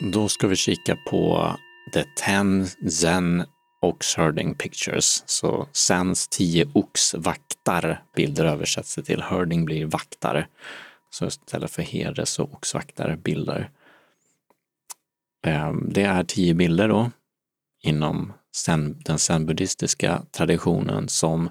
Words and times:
Då 0.00 0.28
ska 0.28 0.46
vi 0.46 0.56
kika 0.56 0.96
på 0.96 1.50
The 1.92 2.04
Ten 2.04 2.66
Zen 2.90 3.44
Oxherding 3.82 4.54
Pictures. 4.54 5.22
Så 5.26 5.68
Zens 5.72 6.28
tio 6.28 6.68
oxvaktar 6.72 8.02
bilder 8.16 8.44
översätts 8.44 8.94
det 8.94 9.02
till. 9.02 9.22
Herding 9.22 9.64
blir 9.64 9.86
vaktare. 9.86 10.46
Så 11.10 11.26
istället 11.26 11.70
för 11.70 11.82
herde 11.82 12.26
så 12.26 12.44
oxvaktare 12.44 13.16
bilder. 13.16 13.70
Ehm, 15.46 15.88
det 15.92 16.02
är 16.02 16.24
tio 16.24 16.54
bilder 16.54 16.88
då 16.88 17.10
inom 17.82 18.32
den 19.04 19.18
zen-buddhistiska 19.18 20.22
traditionen 20.30 21.08
som 21.08 21.50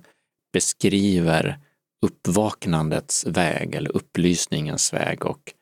beskriver 0.54 1.60
uppvaknandets 2.02 3.26
väg 3.26 3.76
eller 3.76 3.96
upplysningens 3.96 4.94
väg 4.94 5.26
och 5.26 5.54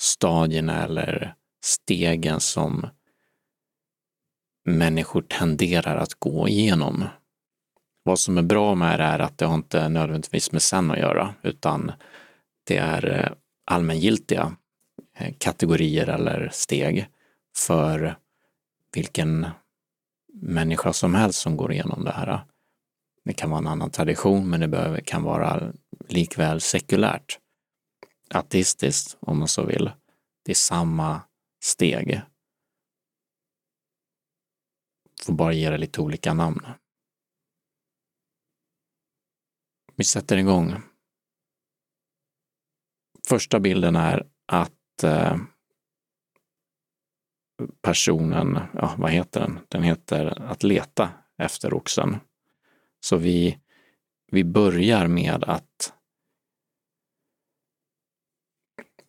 stadierna 0.00 0.84
eller 0.84 1.34
stegen 1.64 2.40
som 2.40 2.86
människor 4.64 5.22
tenderar 5.22 5.96
att 5.96 6.14
gå 6.14 6.48
igenom. 6.48 7.04
Vad 8.02 8.18
som 8.18 8.38
är 8.38 8.42
bra 8.42 8.74
med 8.74 9.00
det 9.00 9.04
är 9.04 9.18
att 9.18 9.38
det 9.38 9.46
har 9.46 9.54
inte 9.54 9.88
nödvändigtvis 9.88 10.52
med 10.52 10.62
sen 10.62 10.90
att 10.90 10.98
göra, 10.98 11.34
utan 11.42 11.92
det 12.64 12.76
är 12.76 13.20
eh, 13.20 13.32
allmängiltiga 13.64 14.56
eh, 15.18 15.34
kategorier 15.38 16.08
eller 16.08 16.50
steg 16.52 17.08
för 17.56 18.16
vilken 18.94 19.46
människa 20.32 20.92
som 20.92 21.14
helst 21.14 21.40
som 21.40 21.56
går 21.56 21.72
igenom 21.72 22.04
det 22.04 22.12
här. 22.12 22.44
Det 23.24 23.32
kan 23.32 23.50
vara 23.50 23.58
en 23.58 23.66
annan 23.66 23.90
tradition, 23.90 24.50
men 24.50 24.70
det 24.70 25.00
kan 25.04 25.22
vara 25.22 25.72
likväl 26.08 26.60
sekulärt. 26.60 27.38
Ateistiskt, 28.30 29.16
om 29.20 29.38
man 29.38 29.48
så 29.48 29.64
vill. 29.64 29.90
Det 30.44 30.52
är 30.52 30.56
samma 30.56 31.20
steg. 31.64 32.20
Får 35.22 35.32
bara 35.32 35.52
ge 35.52 35.70
det 35.70 35.78
lite 35.78 36.00
olika 36.00 36.34
namn. 36.34 36.66
Vi 39.96 40.04
sätter 40.04 40.36
igång. 40.36 40.74
Första 43.28 43.60
bilden 43.60 43.96
är 43.96 44.28
att 44.46 45.02
eh, 45.04 45.36
personen, 47.82 48.58
ja 48.72 48.94
vad 48.98 49.10
heter 49.10 49.40
den? 49.40 49.58
Den 49.68 49.82
heter 49.82 50.42
att 50.42 50.62
leta 50.62 51.10
efter 51.38 51.74
oxen. 51.74 52.16
Så 53.00 53.16
vi, 53.16 53.58
vi 54.30 54.44
börjar 54.44 55.06
med 55.06 55.44
att 55.44 55.94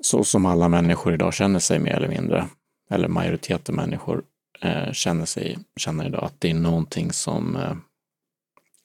så 0.05 0.23
som 0.23 0.45
alla 0.45 0.69
människor 0.69 1.13
idag 1.13 1.33
känner 1.33 1.59
sig 1.59 1.79
mer 1.79 1.95
eller 1.95 2.07
mindre, 2.07 2.47
eller 2.89 3.07
majoriteten 3.07 3.75
människor 3.75 4.23
eh, 4.61 4.91
känner 4.91 5.25
sig, 5.25 5.57
känner 5.75 6.05
idag 6.05 6.23
att 6.23 6.41
det 6.41 6.49
är 6.49 6.53
någonting 6.53 7.11
som 7.11 7.55
eh, 7.55 7.75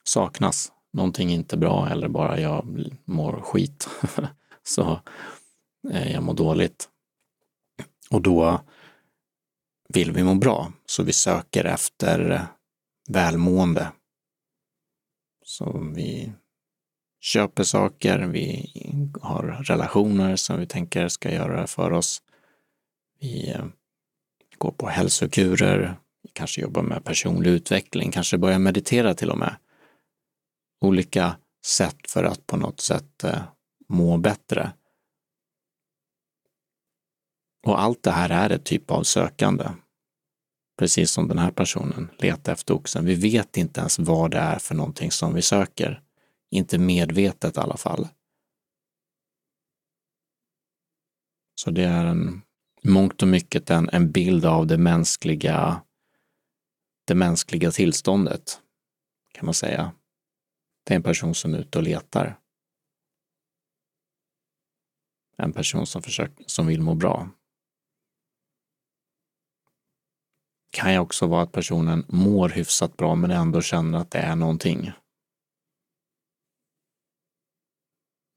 saknas. 0.03 0.71
Någonting 0.93 1.29
inte 1.29 1.57
bra 1.57 1.89
eller 1.89 2.07
bara 2.07 2.39
jag 2.39 2.89
mår 3.05 3.41
skit. 3.41 3.89
så 4.63 4.99
eh, 5.91 6.11
jag 6.11 6.23
mår 6.23 6.33
dåligt. 6.33 6.89
Och 8.09 8.21
då 8.21 8.61
vill 9.89 10.11
vi 10.11 10.23
må 10.23 10.35
bra, 10.35 10.71
så 10.85 11.03
vi 11.03 11.13
söker 11.13 11.65
efter 11.65 12.45
välmående. 13.09 13.91
Så 15.45 15.91
vi 15.95 16.33
köper 17.21 17.63
saker, 17.63 18.19
vi 18.19 18.71
har 19.21 19.43
relationer 19.43 20.35
som 20.35 20.59
vi 20.59 20.65
tänker 20.65 21.07
ska 21.07 21.33
göra 21.33 21.61
det 21.61 21.67
för 21.67 21.91
oss. 21.91 22.21
Vi 23.19 23.49
eh, 23.49 23.65
går 24.57 24.71
på 24.71 24.87
hälsokurer, 24.87 25.97
vi 26.23 26.29
kanske 26.33 26.61
jobbar 26.61 26.81
med 26.81 27.03
personlig 27.03 27.49
utveckling, 27.49 28.11
kanske 28.11 28.37
börjar 28.37 28.59
meditera 28.59 29.13
till 29.13 29.29
och 29.29 29.37
med. 29.37 29.55
Olika 30.81 31.35
sätt 31.65 32.11
för 32.11 32.23
att 32.23 32.47
på 32.47 32.57
något 32.57 32.79
sätt 32.79 33.23
eh, 33.23 33.41
må 33.89 34.17
bättre. 34.17 34.71
Och 37.67 37.81
allt 37.81 38.03
det 38.03 38.11
här 38.11 38.29
är 38.29 38.49
ett 38.49 38.65
typ 38.65 38.91
av 38.91 39.03
sökande. 39.03 39.65
Precis 40.79 41.11
som 41.11 41.27
den 41.27 41.37
här 41.37 41.51
personen 41.51 42.09
letar 42.17 42.53
efter 42.53 42.73
oxen. 42.73 43.05
Vi 43.05 43.15
vet 43.15 43.57
inte 43.57 43.79
ens 43.79 43.99
vad 43.99 44.31
det 44.31 44.37
är 44.37 44.59
för 44.59 44.75
någonting 44.75 45.11
som 45.11 45.33
vi 45.33 45.41
söker. 45.41 46.01
Inte 46.51 46.77
medvetet 46.77 47.57
i 47.57 47.59
alla 47.59 47.77
fall. 47.77 48.07
Så 51.55 51.71
det 51.71 51.83
är 51.83 52.05
en, 52.05 52.41
mångt 52.83 53.21
och 53.21 53.27
mycket 53.27 53.69
en, 53.69 53.89
en 53.89 54.11
bild 54.11 54.45
av 54.45 54.67
det 54.67 54.77
mänskliga, 54.77 55.81
det 57.07 57.15
mänskliga 57.15 57.71
tillståndet, 57.71 58.61
kan 59.33 59.45
man 59.45 59.53
säga. 59.53 59.91
Det 60.83 60.93
är 60.93 60.95
en 60.95 61.03
person 61.03 61.35
som 61.35 61.53
är 61.53 61.57
ute 61.57 61.77
och 61.77 61.83
letar. 61.83 62.39
En 65.37 65.53
person 65.53 65.87
som, 65.87 66.01
försöker, 66.01 66.45
som 66.47 66.67
vill 66.67 66.81
må 66.81 66.95
bra. 66.95 67.29
Kan 70.71 70.93
ju 70.93 70.99
också 70.99 71.27
vara 71.27 71.43
att 71.43 71.51
personen 71.51 72.05
mår 72.07 72.49
hyfsat 72.49 72.97
bra 72.97 73.15
men 73.15 73.31
ändå 73.31 73.61
känner 73.61 73.97
att 73.99 74.11
det 74.11 74.19
är 74.19 74.35
någonting. 74.35 74.91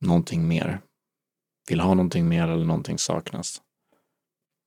Någonting 0.05 0.49
mer. 0.49 0.81
Vill 1.69 1.81
ha 1.81 1.95
någonting 1.95 2.29
mer 2.29 2.49
eller 2.49 2.65
någonting 2.65 2.99
saknas. 2.99 3.63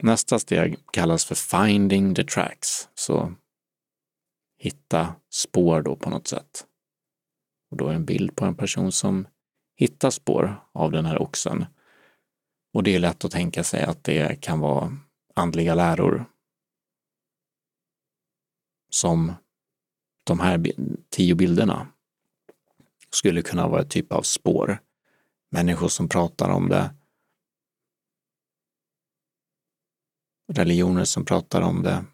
Nästa 0.03 0.39
steg 0.39 0.77
kallas 0.91 1.25
för 1.25 1.35
finding 1.35 2.15
the 2.15 2.23
tracks, 2.23 2.89
så 2.95 3.33
hitta 4.57 5.15
spår 5.29 5.81
då 5.81 5.95
på 5.95 6.09
något 6.09 6.27
sätt. 6.27 6.65
Och 7.71 7.77
då 7.77 7.87
är 7.87 7.93
en 7.93 8.05
bild 8.05 8.35
på 8.35 8.45
en 8.45 8.55
person 8.55 8.91
som 8.91 9.27
hittar 9.75 10.09
spår 10.09 10.61
av 10.71 10.91
den 10.91 11.05
här 11.05 11.21
oxen. 11.21 11.65
Och 12.73 12.83
det 12.83 12.95
är 12.95 12.99
lätt 12.99 13.25
att 13.25 13.31
tänka 13.31 13.63
sig 13.63 13.83
att 13.83 14.03
det 14.03 14.41
kan 14.41 14.59
vara 14.59 14.97
andliga 15.33 15.75
läror. 15.75 16.25
Som 18.89 19.33
de 20.23 20.39
här 20.39 20.71
tio 21.09 21.35
bilderna 21.35 21.87
skulle 23.09 23.41
kunna 23.41 23.67
vara 23.67 23.81
ett 23.81 23.89
typ 23.89 24.11
av 24.11 24.21
spår 24.21 24.79
människor 25.49 25.87
som 25.87 26.09
pratar 26.09 26.49
om 26.49 26.69
det, 26.69 26.95
religioner 30.53 31.03
som 31.03 31.25
pratar 31.25 31.61
om 31.61 31.83
det. 31.83 32.05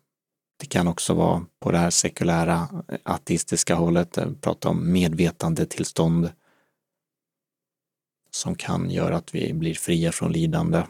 Det 0.60 0.66
kan 0.66 0.88
också 0.88 1.14
vara 1.14 1.46
på 1.60 1.72
det 1.72 1.78
här 1.78 1.90
sekulära 1.90 2.84
ateistiska 3.04 3.76
hållet, 3.76 4.18
eh, 4.18 4.32
prata 4.42 4.70
om 4.70 4.92
medvetandetillstånd 4.92 6.32
som 8.32 8.56
kan 8.56 8.92
göra 8.92 9.16
att 9.16 9.36
vi 9.36 9.54
blir 9.54 9.74
fria 9.74 10.12
från 10.12 10.32
lidande. 10.32 10.84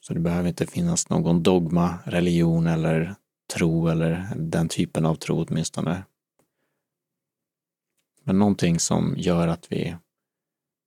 Så 0.00 0.14
det 0.14 0.20
behöver 0.20 0.48
inte 0.48 0.66
finnas 0.66 1.08
någon 1.08 1.42
dogma, 1.42 1.98
religion 2.04 2.66
eller 2.66 3.14
tro 3.54 3.88
eller 3.88 4.32
den 4.36 4.68
typen 4.68 5.06
av 5.06 5.14
tro 5.14 5.44
åtminstone. 5.44 6.02
Men 8.24 8.38
någonting 8.38 8.78
som 8.78 9.14
gör 9.16 9.48
att 9.48 9.72
vi, 9.72 9.96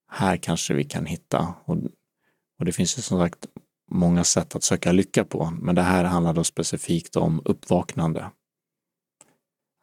här 0.10 0.38
kanske 0.38 0.74
vi 0.74 0.84
kan 0.84 1.06
hitta. 1.06 1.54
Och, 1.66 1.78
och 2.60 2.66
det 2.66 2.72
finns 2.72 2.98
ju 2.98 3.02
som 3.02 3.20
sagt 3.20 3.48
många 3.92 4.24
sätt 4.24 4.56
att 4.56 4.64
söka 4.64 4.92
lycka 4.92 5.24
på, 5.24 5.54
men 5.62 5.76
det 5.76 5.82
här 5.82 6.04
handlar 6.04 6.34
då 6.34 6.44
specifikt 6.44 7.16
om 7.16 7.42
uppvaknande. 7.46 8.32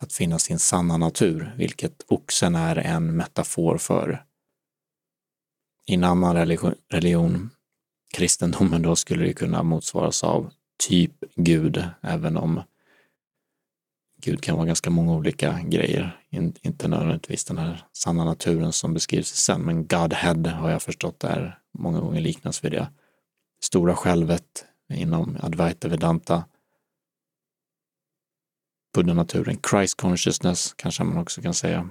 Att 0.03 0.12
finna 0.12 0.39
sin 0.39 0.59
sanna 0.59 0.97
natur, 0.97 1.55
vilket 1.56 2.05
oxen 2.09 2.55
är 2.55 2.77
en 2.77 3.16
metafor 3.16 3.78
för. 3.78 4.25
I 5.87 5.94
en 5.94 6.05
annan 6.05 6.37
religion, 6.37 6.75
religion 6.89 7.50
kristendomen 8.15 8.83
då, 8.83 8.97
skulle 8.97 9.25
det 9.25 9.33
kunna 9.33 9.62
motsvaras 9.62 10.24
av 10.24 10.51
typ 10.89 11.24
Gud, 11.36 11.84
även 12.01 12.36
om 12.36 12.63
Gud 14.22 14.43
kan 14.43 14.57
vara 14.57 14.67
ganska 14.67 14.91
många 14.91 15.13
olika 15.13 15.61
grejer. 15.63 16.21
Inte 16.63 16.89
nödvändigtvis 16.89 17.45
den 17.45 17.59
här 17.59 17.84
sanna 17.93 18.25
naturen 18.25 18.72
som 18.72 18.95
beskrivs 18.95 19.28
sen, 19.28 19.61
men 19.61 19.87
Godhead 19.87 20.51
har 20.51 20.71
jag 20.71 20.83
förstått 20.83 21.25
är 21.25 21.59
många 21.78 22.01
gånger 22.01 22.21
liknas 22.21 22.65
vid 22.65 22.72
det. 22.72 22.91
Stora 23.63 23.97
självet 23.97 24.65
inom 24.93 25.37
Advaita 25.43 25.89
Vedanta. 25.89 26.45
Buddha-naturen, 28.95 29.59
Christ 29.71 29.97
consciousness 29.97 30.75
kanske 30.77 31.05
man 31.05 31.19
också 31.19 31.43
kan 31.43 31.55
säga. 31.55 31.91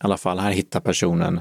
I 0.00 0.04
alla 0.04 0.16
fall, 0.16 0.38
här 0.38 0.52
hittar 0.52 0.80
personen 0.80 1.40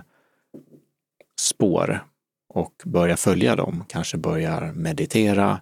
spår 1.39 2.05
och 2.49 2.73
börjar 2.85 3.15
följa 3.15 3.55
dem, 3.55 3.85
kanske 3.87 4.17
börjar 4.17 4.73
meditera, 4.73 5.61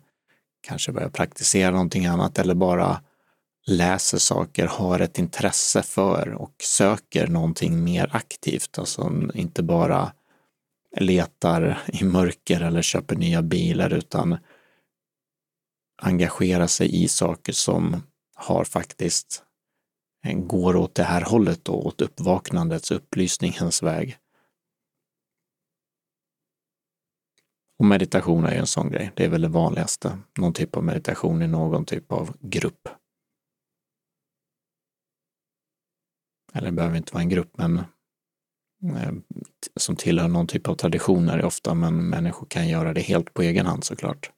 kanske 0.62 0.92
börjar 0.92 1.10
praktisera 1.10 1.72
någonting 1.72 2.06
annat 2.06 2.40
eller 2.40 2.56
bara 2.56 3.02
läser 3.68 4.18
saker, 4.18 4.68
har 4.68 5.00
ett 5.00 5.20
intresse 5.20 5.84
för 5.84 6.34
och 6.34 6.54
söker 6.64 7.28
någonting 7.28 7.84
mer 7.84 8.10
aktivt, 8.12 8.80
alltså 8.80 9.12
inte 9.34 9.64
bara 9.64 10.12
letar 10.98 11.80
i 11.88 12.04
mörker 12.04 12.62
eller 12.62 12.82
köper 12.82 13.16
nya 13.16 13.42
bilar 13.42 13.94
utan 13.94 14.38
engagera 16.02 16.68
sig 16.68 17.04
i 17.04 17.08
saker 17.08 17.54
som 17.54 18.04
har 18.36 18.64
faktiskt 18.64 19.44
eh, 20.26 20.38
går 20.38 20.76
åt 20.76 20.96
det 20.96 21.04
här 21.04 21.22
hållet 21.22 21.66
då, 21.66 21.74
åt 21.74 22.02
uppvaknandets, 22.02 22.92
upplysningens 22.92 23.84
väg. 23.84 24.18
Och 27.80 27.86
meditation 27.86 28.46
är 28.46 28.52
ju 28.52 28.58
en 28.58 28.68
sån 28.68 28.92
grej. 28.92 29.12
Det 29.16 29.26
är 29.26 29.30
väl 29.30 29.42
det 29.42 29.48
vanligaste. 29.48 30.18
Någon 30.38 30.54
typ 30.54 30.78
av 30.78 30.84
meditation 30.84 31.42
i 31.42 31.48
någon 31.48 31.86
typ 31.86 32.12
av 32.12 32.38
grupp. 32.40 32.90
Eller 36.58 36.66
det 36.68 36.76
behöver 36.76 36.98
inte 36.98 37.14
vara 37.14 37.22
en 37.22 37.30
grupp, 37.30 37.58
men 37.58 37.78
eh, 37.78 39.14
som 39.76 39.96
tillhör 39.96 40.28
någon 40.28 40.48
typ 40.48 40.68
av 40.68 40.76
traditioner 40.76 41.46
ofta, 41.46 41.74
men 41.74 42.10
människor 42.10 42.48
kan 42.48 42.68
göra 42.68 42.94
det 42.94 43.02
helt 43.02 43.34
på 43.34 43.42
egen 43.42 43.66
hand 43.66 43.84
såklart. 43.84 44.32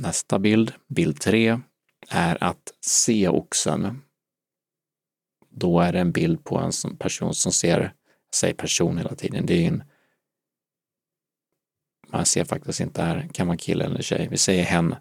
Nästa 0.00 0.38
bild, 0.38 0.72
bild 0.88 1.20
3, 1.20 1.60
är 2.08 2.44
att 2.44 2.72
se 2.80 3.28
oxen. 3.28 4.02
Då 5.50 5.80
är 5.80 5.92
det 5.92 6.00
en 6.00 6.12
bild 6.12 6.44
på 6.44 6.58
en 6.58 6.96
person 6.98 7.34
som 7.34 7.52
ser, 7.52 7.80
jag 7.80 8.34
säger 8.34 8.54
person 8.54 8.98
hela 8.98 9.14
tiden, 9.14 9.46
det 9.46 9.64
är 9.64 9.68
en 9.68 9.82
man 12.12 12.26
ser 12.26 12.44
faktiskt 12.44 12.80
inte 12.80 13.02
här, 13.02 13.28
kan 13.32 13.46
vara 13.46 13.56
kille 13.56 13.84
eller 13.84 14.02
tjej, 14.02 14.28
vi 14.30 14.38
säger 14.38 14.64
hen, 14.64 14.94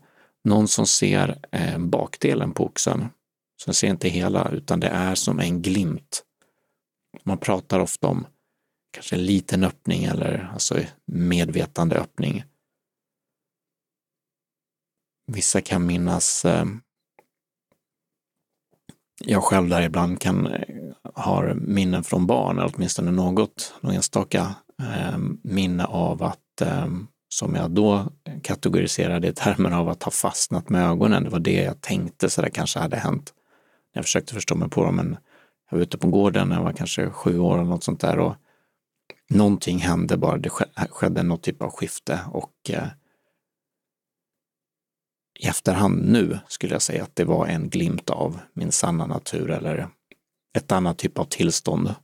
någon 0.43 0.67
som 0.67 0.85
ser 0.85 1.37
eh, 1.51 1.77
bakdelen 1.77 2.53
på 2.53 2.65
oxen. 2.65 3.05
Så 3.57 3.69
jag 3.69 3.75
ser 3.75 3.87
inte 3.87 4.09
hela, 4.09 4.49
utan 4.51 4.79
det 4.79 4.87
är 4.87 5.15
som 5.15 5.39
en 5.39 5.61
glimt. 5.61 6.23
Man 7.23 7.37
pratar 7.37 7.79
ofta 7.79 8.07
om 8.07 8.27
kanske 8.93 9.15
en 9.15 9.25
liten 9.25 9.63
öppning 9.63 10.03
eller 10.03 10.49
alltså 10.53 10.79
medvetande 11.05 11.95
öppning. 11.95 12.43
Vissa 15.31 15.61
kan 15.61 15.85
minnas, 15.85 16.45
eh, 16.45 16.65
jag 19.25 19.43
själv 19.43 19.69
där 19.69 19.81
ibland 19.81 20.21
kan 20.21 20.47
eh, 20.47 20.61
ha 21.15 21.53
minnen 21.53 22.03
från 22.03 22.27
barn, 22.27 22.57
eller 22.57 22.71
åtminstone 22.75 23.11
något, 23.11 23.73
någon 23.81 23.95
enstaka 23.95 24.55
eh, 24.81 25.17
minne 25.43 25.85
av 25.85 26.23
att 26.23 26.61
eh, 26.61 26.87
som 27.29 27.55
jag 27.55 27.71
då 27.71 28.11
kategoriserade 28.43 29.27
i 29.27 29.33
termer 29.33 29.71
av 29.71 29.89
att 29.89 30.03
ha 30.03 30.11
fastnat 30.11 30.69
med 30.69 30.89
ögonen. 30.89 31.23
Det 31.23 31.29
var 31.29 31.39
det 31.39 31.63
jag 31.63 31.81
tänkte 31.81 32.29
så 32.29 32.41
det 32.41 32.49
kanske 32.49 32.79
hade 32.79 32.97
hänt. 32.97 33.33
Jag 33.97 34.05
försökte 34.05 34.33
förstå 34.33 34.55
mig 34.55 34.69
på 34.69 34.83
dem, 34.83 34.95
men 34.95 35.17
jag 35.69 35.77
var 35.77 35.83
ute 35.83 35.97
på 35.97 36.07
gården 36.07 36.49
när 36.49 36.55
jag 36.55 36.63
var 36.63 36.73
kanske 36.73 37.09
sju 37.09 37.39
år 37.39 37.55
eller 37.55 37.69
något 37.69 37.83
sånt 37.83 37.99
där 37.99 38.19
och 38.19 38.35
någonting 39.29 39.77
hände 39.77 40.17
bara. 40.17 40.37
Det 40.37 40.49
skedde 40.89 41.23
något 41.23 41.43
typ 41.43 41.61
av 41.61 41.69
skifte 41.71 42.19
och 42.31 42.53
eh, 42.69 42.87
i 45.39 45.47
efterhand 45.47 46.11
nu 46.11 46.39
skulle 46.47 46.73
jag 46.73 46.81
säga 46.81 47.03
att 47.03 47.15
det 47.15 47.23
var 47.25 47.47
en 47.47 47.69
glimt 47.69 48.09
av 48.09 48.39
min 48.53 48.71
sanna 48.71 49.05
natur 49.05 49.51
eller 49.51 49.87
ett 50.57 50.71
annat 50.71 50.97
typ 50.97 51.19
av 51.19 51.25
tillstånd 51.25 51.95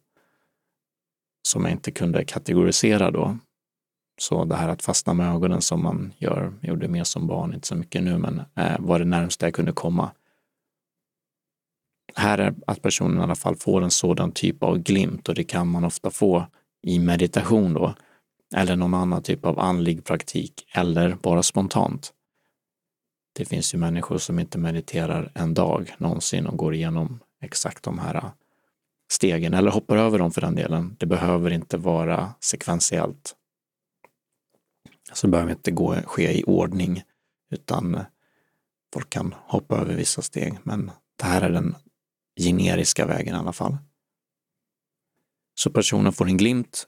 som 1.48 1.64
jag 1.64 1.72
inte 1.72 1.92
kunde 1.92 2.26
kategorisera 2.26 3.12
då. 3.12 3.38
Så 4.22 4.46
det 4.46 4.56
här 4.56 4.70
att 4.70 4.84
fastna 4.84 5.14
med 5.14 5.36
ögonen 5.36 5.62
som 5.62 5.84
man 5.84 6.14
gör, 6.18 6.54
gjorde 6.62 6.88
mer 6.88 7.04
som 7.04 7.28
barn, 7.28 7.54
inte 7.54 7.68
så 7.68 7.76
mycket 7.76 8.04
nu, 8.04 8.18
men 8.18 8.42
eh, 8.56 8.80
var 8.80 9.00
det 9.00 9.06
närmsta 9.06 9.46
jag 9.46 9.54
kunde 9.54 9.72
komma. 9.72 10.12
Här 12.16 12.38
är 12.38 12.56
att 12.68 12.82
personen 12.82 13.18
i 13.18 13.22
alla 13.22 13.36
fall 13.36 13.56
får 13.56 13.82
en 13.82 13.92
sådan 13.92 14.32
typ 14.32 14.64
av 14.64 14.78
glimt 14.78 15.30
och 15.30 15.36
det 15.36 15.44
kan 15.44 15.68
man 15.68 15.84
ofta 15.84 16.12
få 16.12 16.46
i 16.82 17.00
meditation 17.00 17.74
då, 17.74 17.96
eller 18.56 18.76
någon 18.76 18.94
annan 18.94 19.24
typ 19.24 19.46
av 19.46 19.60
andlig 19.60 20.04
praktik, 20.04 20.68
eller 20.74 21.16
bara 21.16 21.44
spontant. 21.44 22.14
Det 23.34 23.46
finns 23.46 23.74
ju 23.74 23.78
människor 23.78 24.18
som 24.18 24.40
inte 24.40 24.58
mediterar 24.58 25.32
en 25.36 25.54
dag 25.54 25.96
någonsin 25.98 26.48
och 26.48 26.58
går 26.58 26.74
igenom 26.74 27.20
exakt 27.42 27.84
de 27.84 28.00
här 28.00 28.32
stegen, 29.12 29.54
eller 29.54 29.72
hoppar 29.72 29.98
över 29.98 30.20
dem 30.20 30.32
för 30.32 30.42
den 30.42 30.56
delen. 30.56 30.96
Det 31.00 31.06
behöver 31.06 31.52
inte 31.52 31.78
vara 31.78 32.34
sekventiellt 32.40 33.36
så 35.14 35.28
det 35.28 35.32
behöver 35.32 35.52
inte 35.52 35.72
gå, 35.72 35.96
ske 36.06 36.40
i 36.40 36.44
ordning, 36.44 37.04
utan 37.52 38.00
folk 38.94 39.10
kan 39.10 39.36
hoppa 39.46 39.78
över 39.78 39.96
vissa 39.96 40.22
steg. 40.22 40.58
Men 40.64 40.92
det 41.16 41.26
här 41.26 41.42
är 41.42 41.50
den 41.50 41.76
generiska 42.42 43.06
vägen 43.06 43.36
i 43.36 43.38
alla 43.38 43.54
fall. 43.54 43.78
Så 45.56 45.70
personen 45.70 46.14
får 46.14 46.26
en 46.26 46.38
glimt 46.38 46.88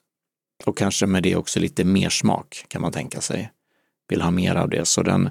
och 0.66 0.78
kanske 0.78 1.06
med 1.06 1.24
det 1.24 1.36
också 1.36 1.60
lite 1.60 1.84
mer 1.84 2.10
smak 2.10 2.66
kan 2.68 2.82
man 2.82 2.92
tänka 2.92 3.22
sig. 3.22 3.52
Vill 4.08 4.22
ha 4.22 4.32
mer 4.32 4.56
av 4.56 4.70
det, 4.70 4.86
så 4.86 5.04
den 5.04 5.30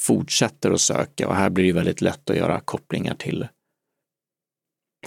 fortsätter 0.00 0.70
att 0.70 0.80
söka 0.80 1.28
och 1.28 1.34
här 1.34 1.50
blir 1.50 1.64
det 1.64 1.72
väldigt 1.72 2.00
lätt 2.00 2.30
att 2.30 2.36
göra 2.36 2.60
kopplingar 2.60 3.14
till 3.14 3.48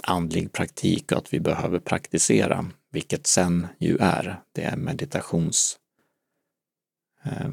andlig 0.02 0.52
praktik 0.52 1.12
och 1.12 1.18
att 1.18 1.34
vi 1.34 1.40
behöver 1.40 1.78
praktisera, 1.78 2.70
vilket 2.90 3.26
sen 3.26 3.66
ju 3.78 3.96
är. 3.96 4.42
Det 4.52 4.62
är 4.62 4.76
meditations 4.76 5.78
eh, 7.24 7.50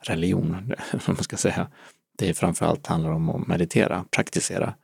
religion, 0.00 0.74
om 0.92 1.00
man 1.06 1.24
ska 1.24 1.36
säga. 1.36 1.70
Det 2.18 2.28
är 2.28 2.34
framförallt 2.34 2.86
handlar 2.86 3.10
om 3.10 3.28
att 3.28 3.46
meditera, 3.46 4.04
praktisera. 4.10 4.74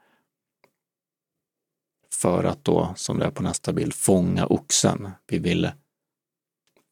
För 2.18 2.44
att 2.44 2.64
då, 2.64 2.92
som 2.96 3.18
det 3.18 3.26
är 3.26 3.30
på 3.30 3.42
nästa 3.42 3.72
bild, 3.72 3.94
fånga 3.94 4.46
oxen. 4.46 5.10
Vi 5.26 5.38
vill 5.38 5.70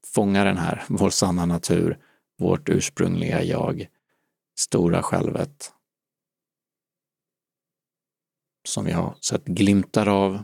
fånga 0.06 0.44
den 0.44 0.56
här, 0.56 0.84
vår 0.88 1.10
sanna 1.10 1.46
natur, 1.46 1.98
vårt 2.38 2.68
ursprungliga 2.68 3.42
jag, 3.42 3.86
stora 4.58 5.02
självet, 5.02 5.72
som 8.68 8.84
vi 8.84 8.92
har 8.92 9.16
sett 9.20 9.44
glimtar 9.44 10.06
av, 10.06 10.42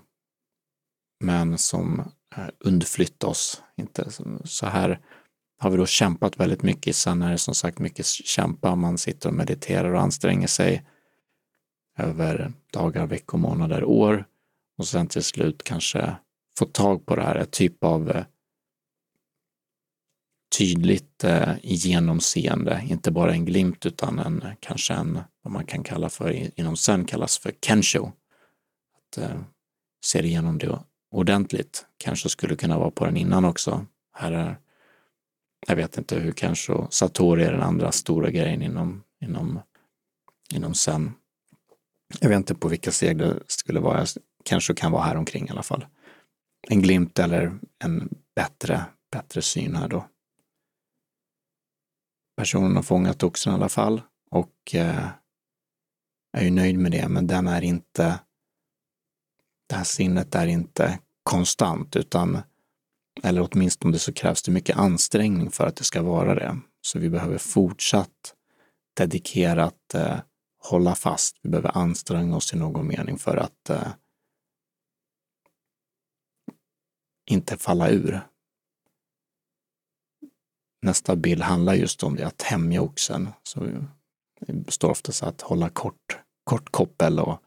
men 1.24 1.58
som 1.58 2.00
eh, 2.36 2.48
undflytt 2.58 3.24
oss. 3.24 3.62
Inte 3.76 4.10
så 4.44 4.66
här 4.66 5.00
har 5.58 5.70
vi 5.70 5.76
då 5.76 5.86
kämpat 5.86 6.40
väldigt 6.40 6.62
mycket. 6.62 6.96
Sen 6.96 7.22
är 7.22 7.30
det 7.30 7.38
som 7.38 7.54
sagt 7.54 7.78
mycket 7.78 8.06
kämpa. 8.06 8.74
Man 8.74 8.98
sitter 8.98 9.28
och 9.28 9.34
mediterar 9.34 9.94
och 9.94 10.00
anstränger 10.00 10.46
sig 10.46 10.86
över 11.98 12.52
dagar, 12.72 13.06
veckor, 13.06 13.38
månader, 13.38 13.84
år 13.84 14.26
och 14.78 14.88
sen 14.88 15.06
till 15.06 15.24
slut 15.24 15.62
kanske 15.62 16.16
få 16.58 16.64
tag 16.64 17.06
på 17.06 17.16
det 17.16 17.22
här, 17.22 17.36
ett 17.36 17.50
typ 17.50 17.84
av 17.84 18.10
eh, 18.10 18.24
tydligt 20.58 21.24
eh, 21.24 21.54
genomseende, 21.62 22.82
inte 22.88 23.10
bara 23.10 23.32
en 23.32 23.44
glimt 23.44 23.86
utan 23.86 24.18
en, 24.18 24.44
kanske 24.60 24.94
en, 24.94 25.20
vad 25.42 25.52
man 25.52 25.66
kan 25.66 25.82
kalla 25.82 26.08
för, 26.08 26.60
inom 26.60 26.76
sen 26.76 27.04
kallas 27.04 27.38
för 27.38 27.52
kensho. 27.66 28.06
Att 28.96 29.18
eh, 29.18 29.40
se 30.04 30.22
igenom 30.22 30.58
det 30.58 30.78
ordentligt. 31.10 31.86
Kanske 31.96 32.28
skulle 32.28 32.56
kunna 32.56 32.78
vara 32.78 32.90
på 32.90 33.04
den 33.04 33.16
innan 33.16 33.44
också. 33.44 33.86
Här 34.12 34.32
är 34.32 34.58
jag 35.66 35.76
vet 35.76 35.98
inte 35.98 36.18
hur 36.18 36.32
kensho, 36.32 36.86
Satori 36.90 37.44
är 37.44 37.52
den 37.52 37.62
andra 37.62 37.92
stora 37.92 38.30
grejen 38.30 38.62
inom, 38.62 39.02
inom, 39.20 39.60
inom 40.54 40.74
Zen. 40.74 41.12
Jag 42.20 42.28
vet 42.28 42.36
inte 42.36 42.54
på 42.54 42.68
vilka 42.68 42.90
steg 42.90 43.18
det 43.18 43.38
skulle 43.46 43.80
vara, 43.80 44.06
kanske 44.44 44.74
kan 44.74 44.92
vara 44.92 45.02
här 45.02 45.16
omkring 45.16 45.46
i 45.46 45.50
alla 45.50 45.62
fall. 45.62 45.86
En 46.68 46.82
glimt 46.82 47.18
eller 47.18 47.58
en 47.84 48.08
bättre, 48.34 48.84
bättre 49.12 49.42
syn 49.42 49.76
här 49.76 49.88
då. 49.88 50.08
Personen 52.36 52.76
har 52.76 52.82
fångat 52.82 53.22
oxen 53.22 53.52
i 53.52 53.56
alla 53.56 53.68
fall 53.68 54.02
och 54.30 54.74
eh, 54.74 55.08
är 56.36 56.44
ju 56.44 56.50
nöjd 56.50 56.78
med 56.78 56.92
det, 56.92 57.08
men 57.08 57.26
den 57.26 57.46
är 57.46 57.62
inte, 57.62 58.20
det 59.68 59.74
här 59.74 59.84
sinnet 59.84 60.34
är 60.34 60.46
inte 60.46 60.98
konstant, 61.22 61.96
utan 61.96 62.42
eller 63.22 63.48
åtminstone 63.50 63.98
så 63.98 64.12
krävs 64.12 64.42
det 64.42 64.52
mycket 64.52 64.76
ansträngning 64.76 65.50
för 65.50 65.66
att 65.66 65.76
det 65.76 65.84
ska 65.84 66.02
vara 66.02 66.34
det. 66.34 66.58
Så 66.80 66.98
vi 66.98 67.10
behöver 67.10 67.38
fortsatt 67.38 68.34
dedikerat 68.96 69.94
eh, 69.94 70.18
hålla 70.58 70.94
fast. 70.94 71.36
Vi 71.42 71.50
behöver 71.50 71.76
anstränga 71.76 72.36
oss 72.36 72.52
i 72.52 72.56
någon 72.56 72.86
mening 72.86 73.18
för 73.18 73.36
att 73.36 73.70
eh, 73.70 73.88
inte 77.26 77.56
falla 77.56 77.88
ur. 77.88 78.20
Nästa 80.82 81.16
bild 81.16 81.42
handlar 81.42 81.74
just 81.74 82.02
om 82.02 82.16
det, 82.16 82.26
att 82.26 82.36
tämja 82.36 82.82
oxen. 82.82 83.28
Så 83.42 83.84
det 84.40 84.72
står 84.72 84.90
oftast 84.90 85.22
att 85.22 85.40
hålla 85.40 85.68
kort, 85.68 86.18
kort 86.44 86.70
koppel 86.70 87.18
och 87.20 87.42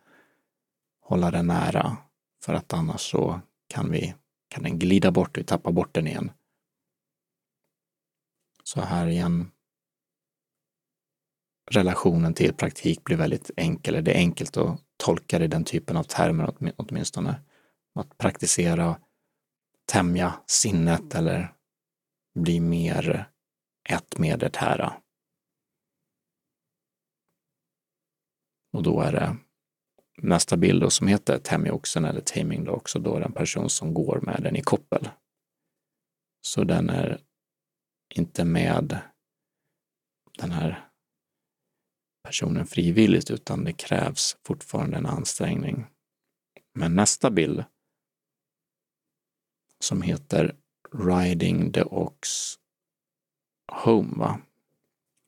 hålla 1.01 1.32
den 1.32 1.48
nära. 1.48 1.98
För 2.44 2.53
att 2.53 2.74
annars 2.74 3.12
så 3.12 3.41
kan 3.67 3.91
vi 3.91 4.15
kan 4.48 4.63
den 4.63 4.79
glida 4.79 5.12
bort, 5.12 5.38
vi 5.38 5.44
tappar 5.44 5.72
bort 5.72 5.94
den 5.94 6.08
igen. 6.08 6.32
Så 8.63 8.82
här 8.82 9.08
igen, 9.08 9.51
relationen 11.72 12.34
till 12.34 12.53
praktik 12.53 13.03
blir 13.03 13.17
väldigt 13.17 13.51
enkel, 13.58 14.03
det 14.03 14.13
är 14.13 14.17
enkelt 14.17 14.58
att 14.58 14.82
tolka 14.98 15.39
det 15.39 15.46
i 15.46 15.48
den 15.48 15.63
typen 15.63 15.98
av 15.98 16.03
termer 16.03 16.53
åtminstone. 16.77 17.41
Att 17.96 18.17
praktisera 18.17 19.00
tämja 19.85 20.33
sinnet 20.47 21.15
eller 21.15 21.53
bli 22.39 22.59
mer 22.59 23.29
ett 23.89 24.17
med 24.17 24.39
det 24.39 24.55
här. 24.55 24.99
Och 28.73 28.83
då 28.83 29.01
är 29.01 29.11
det 29.11 29.37
nästa 30.17 30.57
bild 30.57 30.81
då 30.81 30.89
som 30.89 31.07
heter 31.07 31.39
Tämja 31.39 31.73
oxen 31.73 32.05
eller 32.05 32.21
Taming 32.21 32.63
då 32.63 32.71
också, 32.71 32.99
då 32.99 33.15
är 33.15 33.19
det 33.19 33.25
en 33.25 33.31
person 33.31 33.69
som 33.69 33.93
går 33.93 34.21
med 34.21 34.43
den 34.43 34.55
i 34.55 34.61
koppel. 34.61 35.09
Så 36.41 36.63
den 36.63 36.89
är 36.89 37.21
inte 38.15 38.45
med 38.45 38.99
den 40.37 40.51
här 40.51 40.89
personen 42.23 42.65
frivilligt, 42.65 43.31
utan 43.31 43.63
det 43.63 43.73
krävs 43.73 44.37
fortfarande 44.47 44.97
en 44.97 45.05
ansträngning. 45.05 45.85
Men 46.73 46.95
nästa 46.95 47.31
bild 47.31 47.63
som 49.79 50.01
heter 50.01 50.55
Riding 50.94 51.72
the 51.72 51.84
Ox 51.84 52.55
Home, 53.72 54.13
va? 54.17 54.39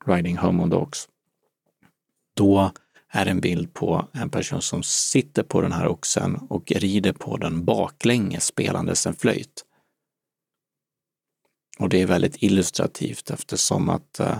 Riding 0.05 0.37
Home 0.37 0.63
on 0.63 0.69
the 0.69 0.75
Ox. 0.75 1.09
Då 2.33 2.71
är 3.09 3.25
en 3.25 3.41
bild 3.41 3.73
på 3.73 4.07
en 4.13 4.29
person 4.29 4.61
som 4.61 4.83
sitter 4.83 5.43
på 5.43 5.61
den 5.61 5.71
här 5.71 5.87
oxen 5.87 6.35
och 6.35 6.71
rider 6.71 7.13
på 7.13 7.37
den 7.37 7.65
baklänges 7.65 8.45
spelandes 8.45 9.07
en 9.07 9.13
flöjt. 9.13 9.65
Och 11.79 11.89
det 11.89 12.01
är 12.01 12.05
väldigt 12.05 12.43
illustrativt 12.43 13.29
eftersom 13.29 13.89
att 13.89 14.19
uh, 14.19 14.37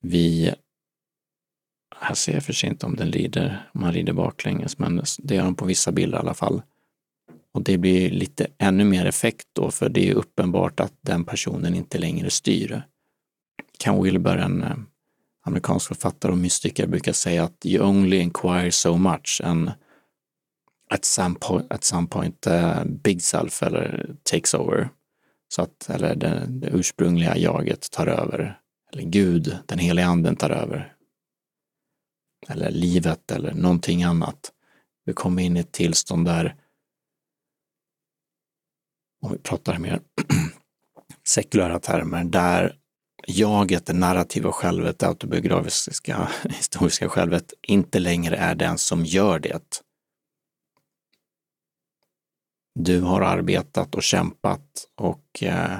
vi 0.00 0.54
här 1.96 2.14
ser 2.14 2.32
jag 2.32 2.44
för 2.44 2.52
sig 2.52 2.68
inte 2.68 2.86
om 2.86 2.96
den 2.96 3.12
rider, 3.12 3.70
om 3.74 3.82
han 3.82 3.92
rider 3.92 4.12
baklänges, 4.12 4.78
men 4.78 5.02
det 5.18 5.34
gör 5.34 5.42
han 5.42 5.54
på 5.54 5.64
vissa 5.64 5.92
bilder 5.92 6.18
i 6.18 6.20
alla 6.20 6.34
fall. 6.34 6.62
Och 7.54 7.62
det 7.62 7.78
blir 7.78 8.10
lite 8.10 8.46
ännu 8.58 8.84
mer 8.84 9.06
effekt 9.06 9.48
då, 9.52 9.70
för 9.70 9.88
det 9.88 10.08
är 10.10 10.14
uppenbart 10.14 10.80
att 10.80 10.94
den 11.00 11.24
personen 11.24 11.74
inte 11.74 11.98
längre 11.98 12.30
styr. 12.30 12.82
Ken 13.78 14.02
Wilber, 14.02 14.36
en 14.36 14.62
eh, 14.62 14.76
amerikansk 15.44 15.88
författare 15.88 16.32
och 16.32 16.38
mystiker, 16.38 16.86
brukar 16.86 17.12
säga 17.12 17.44
att 17.44 17.66
you 17.66 17.86
only 17.86 18.16
inquire 18.16 18.72
so 18.72 18.96
much 18.96 19.40
and 19.44 19.70
at 20.90 21.04
some 21.04 21.34
point, 21.34 21.72
at 21.72 21.84
some 21.84 22.06
point 22.06 22.46
uh, 22.46 22.84
Big 22.84 23.22
Self 23.22 23.62
eller 23.62 24.16
takes 24.22 24.54
over. 24.54 24.88
Så 25.48 25.62
att, 25.62 25.90
eller 25.90 26.14
det, 26.14 26.46
det 26.48 26.66
ursprungliga 26.66 27.36
jaget 27.36 27.90
tar 27.90 28.06
över. 28.06 28.58
Eller 28.92 29.02
Gud, 29.02 29.58
den 29.66 29.78
heliga 29.78 30.06
anden 30.06 30.36
tar 30.36 30.50
över. 30.50 30.94
Eller 32.48 32.70
livet 32.70 33.30
eller 33.30 33.54
någonting 33.54 34.02
annat. 34.02 34.52
Vi 35.04 35.12
kommer 35.12 35.42
in 35.42 35.56
i 35.56 35.60
ett 35.60 35.72
tillstånd 35.72 36.26
där 36.26 36.54
om 39.22 39.32
vi 39.32 39.38
pratar 39.38 39.78
mer 39.78 40.00
sekulära 41.24 41.78
termer, 41.78 42.24
där 42.24 42.76
jaget, 43.26 43.86
det 43.86 43.92
narrativa 43.92 44.52
självet, 44.52 44.98
det 44.98 45.06
autobiografiska, 45.06 46.28
historiska 46.48 47.08
självet 47.08 47.52
inte 47.62 47.98
längre 47.98 48.36
är 48.36 48.54
den 48.54 48.78
som 48.78 49.04
gör 49.04 49.38
det. 49.38 49.82
Du 52.74 53.00
har 53.00 53.20
arbetat 53.20 53.94
och 53.94 54.02
kämpat 54.02 54.86
och 54.96 55.42
eh, 55.42 55.78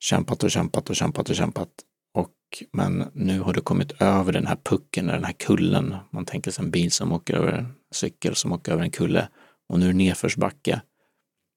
kämpat 0.00 0.44
och 0.44 0.50
kämpat 0.50 0.90
och 0.90 0.96
kämpat 0.96 1.30
och 1.30 1.36
kämpat. 1.36 1.68
Och, 2.14 2.34
men 2.72 3.10
nu 3.14 3.40
har 3.40 3.52
du 3.52 3.60
kommit 3.60 4.02
över 4.02 4.32
den 4.32 4.46
här 4.46 4.58
pucken, 4.64 5.06
den 5.06 5.24
här 5.24 5.32
kullen. 5.32 5.96
Man 6.10 6.24
tänker 6.24 6.50
sig 6.50 6.64
en 6.64 6.70
bil 6.70 6.92
som 6.92 7.12
åker 7.12 7.34
över 7.34 7.52
en 7.52 7.74
cykel 7.94 8.34
som 8.34 8.52
åker 8.52 8.72
över 8.72 8.82
en 8.82 8.90
kulle 8.90 9.28
och 9.68 9.78
nu 9.78 9.84
är 9.84 9.92
det 9.92 9.98
nedförsbacke 9.98 10.80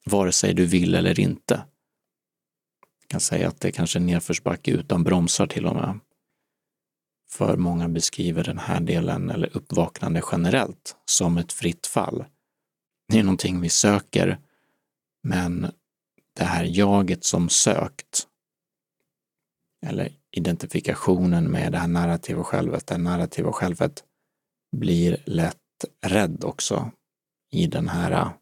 vare 0.05 0.31
sig 0.31 0.53
du 0.53 0.65
vill 0.65 0.95
eller 0.95 1.19
inte. 1.19 1.53
Jag 3.01 3.07
kan 3.07 3.19
säga 3.19 3.48
att 3.48 3.62
det 3.62 3.67
är 3.67 3.72
kanske 3.72 4.00
är 4.00 4.01
nedförsbacke 4.01 4.72
utan 4.72 5.03
bromsar 5.03 5.48
till 5.48 5.65
och 5.65 5.75
med. 5.75 6.00
För 7.29 7.57
många 7.57 7.89
beskriver 7.89 8.43
den 8.43 8.57
här 8.57 8.79
delen, 8.79 9.29
eller 9.29 9.57
uppvaknande 9.57 10.22
generellt, 10.31 10.95
som 11.05 11.38
ett 11.38 11.53
fritt 11.53 11.88
fall. 11.88 12.25
Det 13.07 13.19
är 13.19 13.24
någonting 13.24 13.62
vi 13.62 13.69
söker, 13.69 14.39
men 15.24 15.72
det 16.33 16.43
här 16.43 16.63
jaget 16.63 17.24
som 17.24 17.50
sökt, 17.50 18.27
eller 19.86 20.13
identifikationen 20.31 21.51
med 21.51 21.72
det 21.72 21.77
här 21.77 21.88
narrativa 21.88 22.43
självet, 22.43 22.88
det 22.88 22.98
narrativa 22.98 23.51
självet 23.51 24.03
blir 24.77 25.24
lätt 25.25 25.57
rädd 26.05 26.43
också 26.43 26.91
i 27.51 27.67
den 27.67 27.89
här 27.89 28.33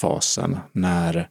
fasen 0.00 0.58
när 0.72 1.28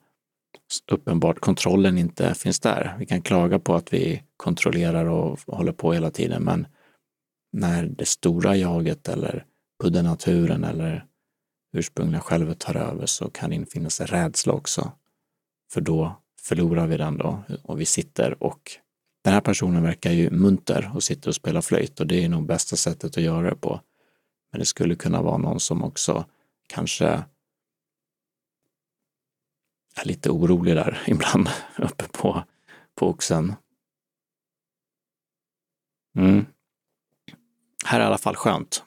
uppenbart 0.92 1.40
kontrollen 1.40 1.98
inte 1.98 2.34
finns 2.34 2.60
där. 2.60 2.96
Vi 3.00 3.06
kan 3.06 3.22
klaga 3.22 3.60
på 3.60 3.76
att 3.76 3.94
vi 3.94 4.24
kontrollerar 4.38 5.06
och 5.06 5.40
håller 5.48 5.72
på 5.72 5.94
hela 5.94 6.12
tiden, 6.12 6.44
men 6.44 6.68
när 7.52 7.84
det 7.84 8.06
stora 8.06 8.56
jaget 8.56 9.08
eller 9.10 9.46
naturen 10.04 10.64
eller 10.64 11.06
ursprungliga 11.74 12.22
självet 12.22 12.60
tar 12.60 12.76
över 12.76 13.06
så 13.06 13.30
kan 13.30 13.50
det 13.50 13.56
infinna 13.56 13.90
sig 13.90 14.06
rädsla 14.06 14.54
också. 14.54 14.92
För 15.72 15.82
då 15.82 16.22
förlorar 16.42 16.88
vi 16.88 16.98
den 16.98 17.18
då 17.18 17.44
och 17.64 17.82
vi 17.82 17.86
sitter 17.86 18.44
och 18.44 18.72
den 19.24 19.34
här 19.34 19.42
personen 19.42 19.84
verkar 19.84 20.12
ju 20.12 20.30
munter 20.30 20.92
och 20.96 21.04
sitter 21.04 21.30
och 21.30 21.36
spelar 21.36 21.62
flöjt 21.62 22.00
och 22.00 22.08
det 22.08 22.24
är 22.24 22.30
nog 22.30 22.46
bästa 22.46 22.76
sättet 22.76 23.18
att 23.18 23.24
göra 23.24 23.50
det 23.50 23.56
på. 23.56 23.82
Men 24.52 24.60
det 24.60 24.66
skulle 24.66 24.96
kunna 24.96 25.22
vara 25.22 25.38
någon 25.38 25.60
som 25.60 25.84
också 25.84 26.26
kanske 26.68 27.24
är 30.02 30.06
lite 30.06 30.30
orolig 30.30 30.76
där 30.76 31.04
ibland 31.08 31.50
uppe 31.78 32.08
på, 32.12 32.44
på 32.96 33.10
oxen. 33.10 33.56
Mm. 36.18 36.46
Här 37.86 38.00
är 38.00 38.04
i 38.04 38.08
alla 38.08 38.18
fall 38.18 38.36
skönt. 38.36 38.84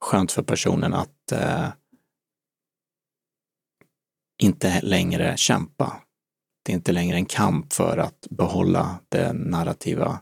Skönt 0.00 0.32
för 0.32 0.42
personen 0.42 0.94
att 0.94 1.32
eh, 1.32 1.68
inte 4.42 4.80
längre 4.80 5.36
kämpa. 5.36 6.02
Det 6.62 6.72
är 6.72 6.74
inte 6.74 6.92
längre 6.92 7.16
en 7.16 7.26
kamp 7.26 7.72
för 7.72 7.98
att 7.98 8.26
behålla 8.30 9.00
det 9.08 9.32
narrativa, 9.32 10.20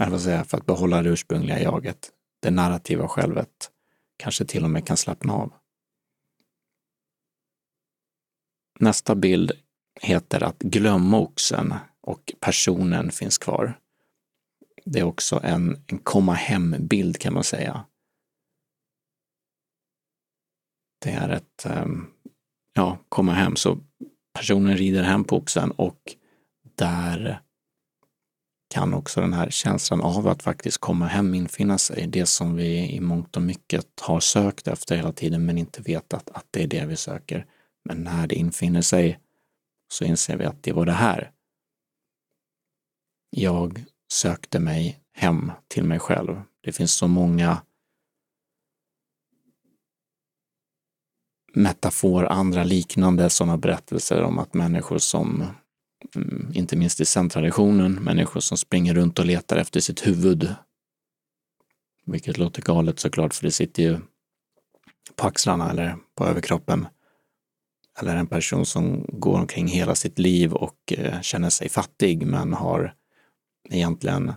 eller 0.00 0.10
vad 0.10 0.20
säger 0.20 0.44
för 0.44 0.56
att 0.56 0.66
behålla 0.66 1.02
det 1.02 1.08
ursprungliga 1.08 1.62
jaget. 1.62 2.10
Det 2.42 2.50
narrativa 2.50 3.08
självet 3.08 3.70
kanske 4.16 4.44
till 4.44 4.64
och 4.64 4.70
med 4.70 4.86
kan 4.86 4.96
slappna 4.96 5.32
av. 5.32 5.52
Nästa 8.78 9.14
bild 9.14 9.52
heter 10.00 10.42
att 10.42 10.58
glömma 10.58 11.18
oxen 11.18 11.74
och 12.00 12.32
personen 12.40 13.10
finns 13.10 13.38
kvar. 13.38 13.78
Det 14.84 14.98
är 14.98 15.04
också 15.04 15.40
en, 15.42 15.84
en 15.86 15.98
komma 15.98 16.34
hem-bild 16.34 17.18
kan 17.18 17.34
man 17.34 17.44
säga. 17.44 17.84
Det 21.04 21.10
är 21.10 21.28
ett, 21.28 21.66
ehm, 21.66 22.06
ja, 22.72 22.98
komma 23.08 23.32
hem. 23.32 23.56
Så 23.56 23.78
personen 24.32 24.76
rider 24.76 25.02
hem 25.02 25.24
på 25.24 25.36
oxen 25.36 25.70
och 25.70 26.16
där 26.74 27.40
kan 28.74 28.94
också 28.94 29.20
den 29.20 29.32
här 29.32 29.50
känslan 29.50 30.00
av 30.00 30.28
att 30.28 30.42
faktiskt 30.42 30.78
komma 30.78 31.06
hem 31.06 31.34
infinna 31.34 31.78
sig. 31.78 32.06
Det 32.06 32.26
som 32.26 32.56
vi 32.56 32.90
i 32.94 33.00
mångt 33.00 33.36
och 33.36 33.42
mycket 33.42 34.00
har 34.00 34.20
sökt 34.20 34.68
efter 34.68 34.96
hela 34.96 35.12
tiden 35.12 35.46
men 35.46 35.58
inte 35.58 35.82
vetat 35.82 36.30
att 36.30 36.46
det 36.50 36.62
är 36.62 36.66
det 36.66 36.86
vi 36.86 36.96
söker. 36.96 37.46
Men 37.88 38.04
när 38.04 38.26
det 38.26 38.34
infinner 38.34 38.82
sig 38.82 39.20
så 39.88 40.04
inser 40.04 40.36
vi 40.36 40.44
att 40.44 40.62
det 40.62 40.72
var 40.72 40.86
det 40.86 40.92
här. 40.92 41.32
Jag 43.30 43.84
sökte 44.12 44.60
mig 44.60 45.00
hem 45.12 45.52
till 45.68 45.84
mig 45.84 45.98
själv. 45.98 46.42
Det 46.60 46.72
finns 46.72 46.92
så 46.92 47.08
många 47.08 47.62
metafor, 51.54 52.26
andra 52.26 52.64
liknande 52.64 53.30
sådana 53.30 53.56
berättelser 53.56 54.22
om 54.22 54.38
att 54.38 54.54
människor 54.54 54.98
som, 54.98 55.46
mm, 56.14 56.50
inte 56.54 56.76
minst 56.76 57.00
i 57.00 57.04
zen-traditionen, 57.04 57.94
människor 57.94 58.40
som 58.40 58.58
springer 58.58 58.94
runt 58.94 59.18
och 59.18 59.26
letar 59.26 59.56
efter 59.56 59.80
sitt 59.80 60.06
huvud. 60.06 60.54
Vilket 62.06 62.38
låter 62.38 62.62
galet 62.62 62.98
såklart, 62.98 63.34
för 63.34 63.44
det 63.44 63.52
sitter 63.52 63.82
ju 63.82 64.00
på 65.16 65.26
axlarna 65.26 65.70
eller 65.70 65.96
på 66.14 66.26
överkroppen 66.26 66.86
eller 68.00 68.16
en 68.16 68.26
person 68.26 68.66
som 68.66 69.04
går 69.08 69.38
omkring 69.38 69.66
hela 69.66 69.94
sitt 69.94 70.18
liv 70.18 70.52
och 70.52 70.92
eh, 70.92 71.20
känner 71.20 71.50
sig 71.50 71.68
fattig 71.68 72.26
men 72.26 72.52
har 72.52 72.94
egentligen 73.70 74.32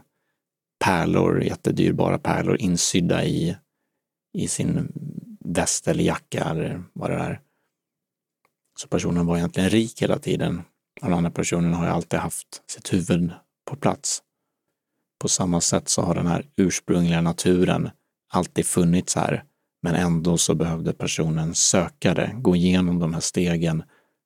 pärlor, 0.84 1.44
jättedyrbara 1.44 2.20
pärlor 2.20 2.58
insydda 2.58 3.26
i, 3.26 3.58
i 4.34 4.48
sin 4.48 4.92
väst 5.40 5.88
eller 5.88 6.04
jacka 6.04 6.44
eller 6.44 6.84
vad 6.94 7.10
det 7.10 7.16
är. 7.16 7.42
Så 8.80 8.88
personen 8.88 9.26
var 9.26 9.38
egentligen 9.38 9.70
rik 9.70 10.02
hela 10.02 10.20
tiden. 10.20 10.62
Den 11.02 11.14
andra 11.14 11.32
personen 11.32 11.74
har 11.74 11.86
ju 11.86 11.92
alltid 11.92 12.20
haft 12.20 12.64
sitt 12.68 12.94
huvud 12.94 13.32
på 13.66 13.76
plats. 13.76 14.24
På 15.20 15.28
samma 15.28 15.62
sätt 15.62 15.90
så 15.90 16.02
har 16.02 16.16
den 16.16 16.28
här 16.28 16.46
ursprungliga 16.56 17.22
naturen 17.22 17.90
alltid 18.34 18.66
funnits 18.66 19.16
här 19.16 19.44
men 19.82 19.96
ändå 19.96 20.38
så 20.38 20.56
behövde 20.56 20.94
personen 20.94 21.56
söka 21.56 22.14
det, 22.14 22.32
gå 22.36 22.56
igenom 22.56 23.00
de 23.00 23.14
här 23.14 23.22
stegen 23.22 23.84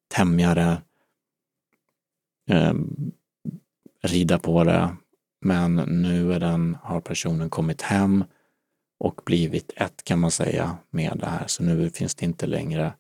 tämja 0.07 0.81
eh, 2.50 2.74
rida 4.03 4.39
på 4.39 4.63
det, 4.63 4.95
men 5.41 5.75
nu 5.75 6.33
är 6.33 6.39
den, 6.39 6.77
har 6.83 7.01
personen 7.01 7.50
kommit 7.50 7.81
hem 7.81 8.24
och 9.00 9.21
blivit 9.25 9.74
ett 9.75 10.03
kan 10.03 10.19
man 10.19 10.31
säga 10.31 10.77
med 10.89 11.17
det 11.19 11.25
här. 11.25 11.47
Så 11.47 11.63
nu 11.63 11.89
finns 11.89 12.15
det 12.15 12.25
inte 12.25 12.47
längre 12.47 12.93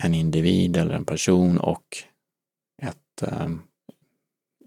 en 0.00 0.14
individ 0.14 0.76
eller 0.76 0.94
en 0.94 1.04
person 1.04 1.58
och 1.58 1.96
ett, 2.82 3.22
eh, 3.22 3.50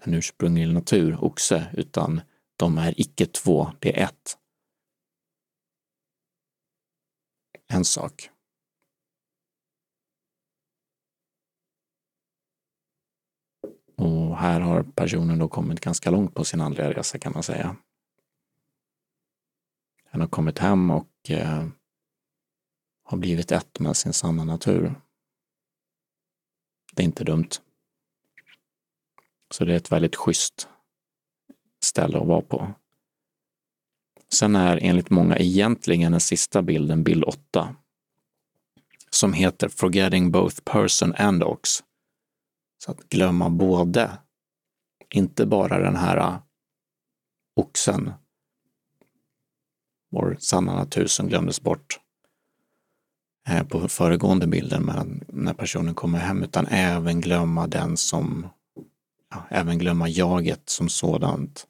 en 0.02 0.14
ursprunglig 0.14 0.74
natur, 0.74 1.24
oxe, 1.24 1.68
utan 1.74 2.22
de 2.58 2.78
är 2.78 3.02
icke 3.02 3.26
två, 3.26 3.72
det 3.80 4.00
är 4.00 4.04
ett. 4.04 4.38
En 7.68 7.86
sak. 7.86 8.30
Och 13.96 14.38
här 14.38 14.60
har 14.60 14.84
personen 14.84 15.40
då 15.40 15.48
kommit 15.48 15.80
ganska 15.80 16.12
långt 16.12 16.34
på 16.34 16.44
sin 16.44 16.62
andliga 16.62 16.94
resa 16.94 17.20
kan 17.20 17.34
man 17.34 17.44
säga. 17.44 17.76
Han 20.06 20.22
har 20.22 20.28
kommit 20.28 20.60
hem 20.60 20.92
och 20.92 21.10
eh, 21.30 21.68
har 23.04 23.18
blivit 23.18 23.52
ett 23.52 23.80
med 23.80 23.98
sin 23.98 24.14
sanna 24.14 24.44
natur. 24.44 24.96
Det 26.94 27.02
är 27.04 27.06
inte 27.06 27.24
dumt. 27.24 27.50
Så 29.52 29.66
det 29.66 29.74
är 29.74 29.78
ett 29.78 29.92
väldigt 29.92 30.16
schysst 30.16 30.70
ställe 31.84 32.20
att 32.20 32.28
vara 32.28 32.42
på. 32.42 32.74
Sen 34.34 34.56
är 34.56 34.80
enligt 34.82 35.10
många 35.10 35.38
egentligen 35.38 36.12
den 36.12 36.22
sista 36.22 36.62
bilden 36.62 37.04
bild 37.04 37.24
8 37.24 37.76
som 39.10 39.34
heter 39.34 39.70
Forgetting 39.70 40.32
both 40.32 40.62
person 40.64 41.14
and 41.16 41.44
ox. 41.44 41.84
Så 42.78 42.92
att 42.92 43.10
glömma 43.10 43.50
både, 43.50 44.18
inte 45.10 45.46
bara 45.46 45.80
den 45.80 45.96
här 45.96 46.18
äh, 46.18 46.40
oxen, 47.56 48.12
vår 50.12 50.38
sanna 50.40 50.76
natur 50.76 51.08
som 51.08 51.28
glömdes 51.28 51.62
bort 51.62 52.00
eh, 53.50 53.64
på 53.64 53.88
föregående 53.88 54.48
bilden 54.48 54.92
när 55.28 55.54
personen 55.54 55.96
kommer 55.96 56.20
hem, 56.20 56.44
utan 56.44 56.68
även 56.68 57.22
glömma 57.22 57.68
den 57.68 57.98
som, 57.98 58.48
ja, 59.30 59.44
även 59.50 59.78
glömma 59.78 60.10
jaget 60.10 60.70
som 60.70 60.90
sådant. 60.90 61.68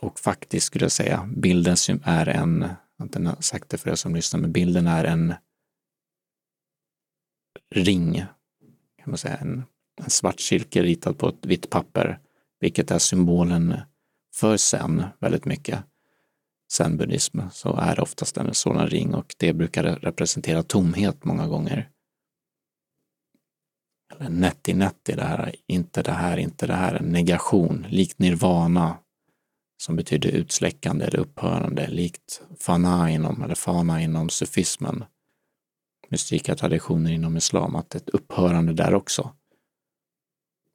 Och 0.00 0.18
faktiskt 0.20 0.66
skulle 0.66 0.84
jag 0.84 0.92
säga, 0.92 1.28
bilden 1.36 1.76
är 2.04 2.28
en, 2.28 2.60
jag 2.96 3.16
har 3.16 3.26
inte 3.26 3.42
sagt 3.42 3.68
det 3.68 3.78
för 3.78 3.90
er 3.90 3.94
som 3.94 4.14
lyssnar, 4.14 4.40
men 4.40 4.52
bilden 4.52 4.86
är 4.86 5.04
en 5.04 5.34
ring 7.70 8.24
kan 9.08 9.10
man 9.10 9.18
säga, 9.18 9.36
en, 9.36 9.62
en 10.04 10.10
svart 10.10 10.40
cirkel 10.40 10.84
ritad 10.84 11.18
på 11.18 11.28
ett 11.28 11.46
vitt 11.46 11.70
papper, 11.70 12.18
vilket 12.60 12.90
är 12.90 12.98
symbolen 12.98 13.74
för 14.34 14.56
sen 14.56 15.04
väldigt 15.18 15.44
mycket. 15.44 15.84
Zen-buddhism 16.72 17.40
så 17.52 17.76
är 17.76 17.96
det 17.96 18.02
oftast 18.02 18.36
en 18.36 18.54
sådan 18.54 18.86
ring 18.86 19.14
och 19.14 19.34
det 19.38 19.52
brukar 19.52 19.82
representera 19.82 20.62
tomhet 20.62 21.24
många 21.24 21.46
gånger. 21.46 21.90
Eller 24.14 24.30
netti 24.30 24.74
netti, 24.74 25.12
det 25.12 25.24
här, 25.24 25.54
inte 25.66 26.02
det 26.02 26.12
här, 26.12 26.36
inte 26.36 26.66
det 26.66 26.74
här, 26.74 26.94
en 26.94 27.12
negation, 27.12 27.86
likt 27.88 28.18
nirvana 28.18 28.96
som 29.78 29.96
betyder 29.96 30.30
utsläckande 30.30 31.04
eller 31.04 31.18
upphörande, 31.18 31.86
likt 31.88 32.42
fana 32.60 33.10
inom, 33.10 33.42
eller 33.42 33.54
fana 33.54 34.02
inom 34.02 34.28
sufismen 34.28 35.04
mystika 36.08 36.56
traditioner 36.56 37.12
inom 37.12 37.36
islam, 37.36 37.76
att 37.76 37.94
ett 37.94 38.08
upphörande 38.08 38.72
där 38.72 38.94
också. 38.94 39.34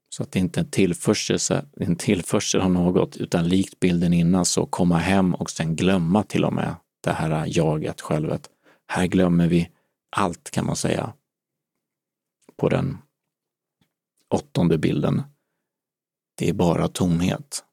Så 0.09 0.23
att 0.23 0.31
det 0.31 0.39
inte 0.39 0.59
är 0.59 0.63
en 0.63 0.71
tillförsel, 0.71 1.61
en 1.77 1.95
tillförsel 1.95 2.61
av 2.61 2.71
något, 2.71 3.17
utan 3.17 3.47
likt 3.47 3.79
bilden 3.79 4.13
innan 4.13 4.45
så 4.45 4.65
komma 4.65 4.97
hem 4.97 5.35
och 5.35 5.49
sen 5.49 5.75
glömma 5.75 6.23
till 6.23 6.45
och 6.45 6.53
med 6.53 6.75
det 7.01 7.11
här 7.11 7.45
jaget, 7.47 8.01
självet. 8.01 8.49
Här 8.87 9.07
glömmer 9.07 9.47
vi 9.47 9.69
allt 10.09 10.51
kan 10.51 10.65
man 10.65 10.75
säga. 10.75 11.13
På 12.57 12.69
den 12.69 12.97
åttonde 14.29 14.77
bilden. 14.77 15.21
Det 16.35 16.49
är 16.49 16.53
bara 16.53 16.87
tomhet. 16.87 17.63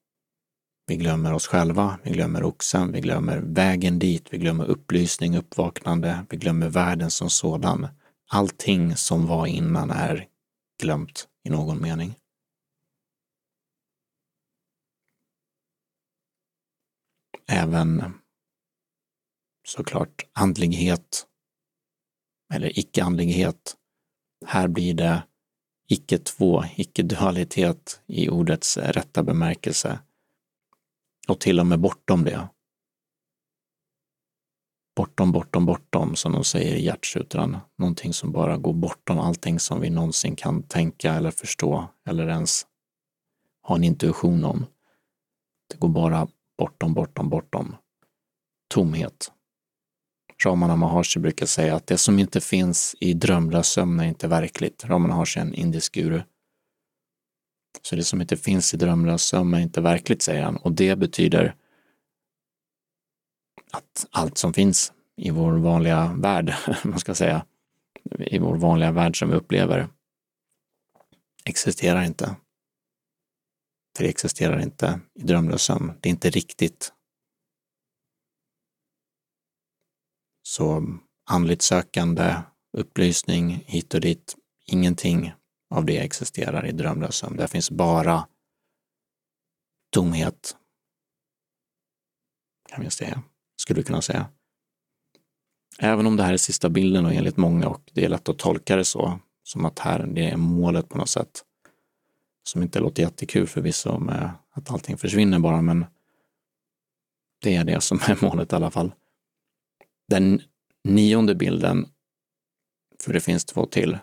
Vi 0.91 0.97
glömmer 0.97 1.33
oss 1.33 1.47
själva, 1.47 1.99
vi 2.03 2.11
glömmer 2.11 2.45
oxen, 2.45 2.93
vi 2.93 3.01
glömmer 3.01 3.39
vägen 3.39 3.99
dit, 3.99 4.33
vi 4.33 4.39
glömmer 4.39 4.65
upplysning, 4.65 5.37
uppvaknande, 5.37 6.27
vi 6.31 6.37
glömmer 6.37 6.69
världen 6.69 7.11
som 7.11 7.31
sådan. 7.31 7.89
Allting 8.31 8.97
som 8.97 9.27
var 9.27 9.47
innan 9.47 9.91
är 9.91 10.29
glömt 10.83 11.29
i 11.45 11.51
någon 11.51 11.83
mening. 11.83 12.15
Även 17.49 18.15
såklart 19.65 20.27
andlighet 20.33 21.27
eller 22.55 22.79
icke-andlighet. 22.79 23.77
Här 24.47 24.69
blir 24.69 24.95
det 24.95 25.23
icke-två, 25.89 26.65
icke-dualitet 26.77 28.01
i 28.07 28.29
ordets 28.29 28.77
rätta 28.77 29.23
bemärkelse 29.23 29.99
och 31.31 31.41
till 31.41 31.61
och 31.61 31.67
med 31.67 31.81
bortom 31.81 32.25
det. 32.25 32.49
Bortom, 34.97 35.33
bortom, 35.33 35.67
bortom, 35.67 36.17
som 36.17 36.33
de 36.33 36.45
säger 36.45 36.75
i 36.75 36.85
hjärtsutran. 36.85 37.57
Någonting 37.79 38.13
som 38.13 38.33
bara 38.33 38.57
går 38.57 38.73
bortom 38.73 39.19
allting 39.19 39.61
som 39.61 39.81
vi 39.81 39.91
någonsin 39.91 40.37
kan 40.37 40.63
tänka 40.63 41.15
eller 41.15 41.31
förstå 41.31 41.89
eller 42.09 42.29
ens 42.29 42.67
ha 43.63 43.77
en 43.77 43.85
intuition 43.85 44.45
om. 44.45 44.67
Det 45.71 45.79
går 45.79 45.89
bara 45.89 46.29
bortom, 46.59 46.95
bortom, 46.95 47.29
bortom. 47.29 47.77
Tomhet. 48.75 49.33
Ramana 50.45 50.77
Maharshi 50.77 51.21
brukar 51.21 51.47
säga 51.47 51.77
att 51.77 51.87
det 51.87 51.99
som 51.99 52.19
inte 52.19 52.41
finns 52.41 52.97
i 53.01 53.15
drömlös 53.15 53.69
sömn 53.69 54.01
är 54.01 54.05
inte 54.05 54.29
verkligt. 54.29 54.85
Ramana 54.85 55.15
Maharshi 55.15 55.41
är 55.41 55.45
en 55.45 55.55
indisk 55.55 55.95
guru. 55.95 56.23
Så 57.83 57.97
det 57.97 58.05
som 58.05 58.21
inte 58.21 58.37
finns 58.37 58.75
i 58.75 58.77
drömlös 58.77 59.23
sömn 59.23 59.55
är 59.55 59.61
inte 59.61 59.81
verkligt, 59.81 60.23
säger 60.23 60.43
han. 60.43 60.57
Och 60.57 60.73
det 60.73 60.97
betyder 60.97 61.55
att 63.71 64.07
allt 64.11 64.39
som 64.39 64.53
finns 64.53 64.93
i 65.17 65.31
vår 65.31 65.53
vanliga 65.53 66.13
värld, 66.13 66.55
man 66.85 66.99
ska 66.99 67.15
säga, 67.15 67.47
i 68.19 68.39
vår 68.39 68.57
vanliga 68.57 68.93
värld 68.93 69.19
som 69.19 69.29
vi 69.29 69.35
upplever, 69.35 69.89
existerar 71.45 72.03
inte. 72.03 72.37
För 73.97 74.05
det 74.05 74.11
existerar 74.11 74.61
inte 74.61 75.01
i 75.15 75.23
drömlös 75.23 75.63
sömn. 75.63 75.93
Det 76.01 76.09
är 76.09 76.11
inte 76.11 76.31
riktigt. 76.31 76.93
Så 80.43 80.99
andligt 81.31 81.63
sökande, 81.63 82.35
upplysning 82.73 83.65
hit 83.67 83.95
och 83.95 84.01
dit, 84.01 84.37
ingenting 84.67 85.33
av 85.71 85.85
det 85.85 85.99
existerar 85.99 86.67
i 86.67 86.73
drömlös 86.73 87.17
sömn. 87.17 87.37
Där 87.37 87.47
finns 87.47 87.71
bara 87.71 88.27
tomhet. 89.91 90.57
Kan 92.69 92.85
vi 92.85 92.91
säga, 92.91 93.23
skulle 93.57 93.81
vi 93.81 93.85
kunna 93.85 94.03
säga. 94.03 94.27
Även 95.79 96.07
om 96.07 96.17
det 96.17 96.23
här 96.23 96.33
är 96.33 96.37
sista 96.37 96.69
bilden 96.69 97.07
och 97.07 97.15
enligt 97.15 97.37
många 97.37 97.69
och 97.69 97.91
det 97.93 98.05
är 98.05 98.09
lätt 98.09 98.29
att 98.29 98.39
tolka 98.39 98.77
det 98.77 98.85
så, 98.85 99.19
som 99.43 99.65
att 99.65 99.79
här 99.79 100.07
det 100.07 100.31
är 100.31 100.37
målet 100.37 100.89
på 100.89 100.99
något 100.99 101.09
sätt. 101.09 101.45
Som 102.43 102.63
inte 102.63 102.81
låter 102.81 103.03
jättekul 103.03 103.47
förvisso 103.47 103.99
med 103.99 104.23
eh, 104.23 104.31
att 104.51 104.71
allting 104.71 104.99
försvinner 104.99 105.39
bara, 105.39 105.63
men 105.63 105.85
det 107.43 107.57
är 107.57 107.65
det 107.65 107.81
som 107.81 107.99
är 107.99 108.19
målet 108.25 108.53
i 108.53 108.57
alla 108.57 108.71
fall. 108.71 108.93
Den 110.09 110.43
nionde 110.85 111.35
bilden, 111.35 111.89
för 112.99 113.13
det 113.13 113.21
finns 113.21 113.45
två 113.45 113.67
till, 113.67 113.99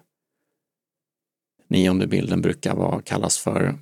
Nionde 1.68 2.08
bilden 2.08 2.42
brukar 2.42 2.76
vara, 2.76 3.02
kallas 3.02 3.38
för 3.38 3.80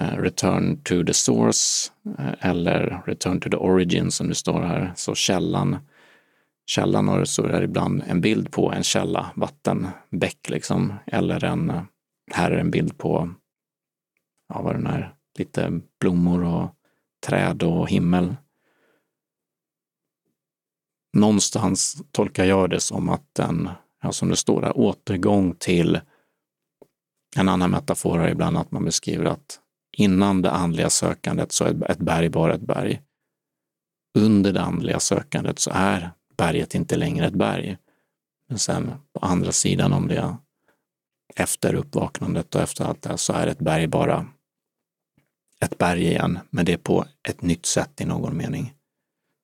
eh, 0.00 0.16
Return 0.16 0.82
to 0.82 1.04
the 1.04 1.14
source 1.14 1.92
eh, 2.18 2.50
eller 2.50 3.02
Return 3.06 3.40
to 3.40 3.50
the 3.50 3.56
origin 3.56 4.10
som 4.10 4.28
det 4.28 4.34
står 4.34 4.60
här, 4.60 4.92
så 4.96 5.14
källan. 5.14 5.76
Källan 6.66 7.08
och 7.08 7.28
så 7.28 7.42
är 7.42 7.58
det 7.58 7.64
ibland 7.64 8.02
en 8.06 8.20
bild 8.20 8.50
på 8.50 8.72
en 8.72 8.82
källa, 8.82 9.30
vattenbäck 9.34 10.48
liksom, 10.48 10.94
eller 11.06 11.44
en, 11.44 11.70
eh, 11.70 11.82
här 12.32 12.50
är 12.50 12.58
en 12.58 12.70
bild 12.70 12.98
på, 12.98 13.34
ja 14.48 14.62
vad 14.62 14.74
den 14.74 14.86
är, 14.86 15.14
lite 15.38 15.80
blommor 16.00 16.44
och 16.44 16.70
träd 17.26 17.62
och 17.62 17.90
himmel. 17.90 18.36
Någonstans 21.12 22.02
tolkar 22.12 22.44
jag 22.44 22.70
det 22.70 22.80
som 22.80 23.08
att 23.08 23.34
den, 23.34 23.68
ja, 24.02 24.12
som 24.12 24.28
det 24.28 24.36
står 24.36 24.60
där, 24.60 24.78
återgång 24.78 25.54
till 25.54 26.00
en 27.36 27.48
annan 27.48 27.70
metafor 27.70 28.20
är 28.20 28.28
ibland 28.28 28.56
att 28.58 28.70
man 28.70 28.84
beskriver 28.84 29.24
att 29.24 29.60
innan 29.96 30.42
det 30.42 30.50
andliga 30.50 30.90
sökandet 30.90 31.52
så 31.52 31.64
är 31.64 31.90
ett 31.90 31.98
berg 31.98 32.28
bara 32.28 32.54
ett 32.54 32.60
berg. 32.60 33.02
Under 34.14 34.52
det 34.52 34.62
andliga 34.62 35.00
sökandet 35.00 35.58
så 35.58 35.70
är 35.74 36.10
berget 36.36 36.74
inte 36.74 36.96
längre 36.96 37.26
ett 37.26 37.34
berg. 37.34 37.76
Men 38.48 38.58
sen 38.58 38.92
på 39.12 39.20
andra 39.20 39.52
sidan 39.52 39.92
om 39.92 40.08
det, 40.08 40.36
efter 41.36 41.74
uppvaknandet 41.74 42.54
och 42.54 42.60
efter 42.60 42.84
allt 42.84 43.02
det 43.02 43.08
här, 43.08 43.16
så 43.16 43.32
är 43.32 43.46
ett 43.46 43.58
berg 43.58 43.86
bara 43.86 44.26
ett 45.60 45.78
berg 45.78 46.06
igen, 46.06 46.38
men 46.50 46.64
det 46.64 46.72
är 46.72 46.76
på 46.76 47.04
ett 47.28 47.42
nytt 47.42 47.66
sätt 47.66 48.00
i 48.00 48.04
någon 48.04 48.36
mening. 48.36 48.74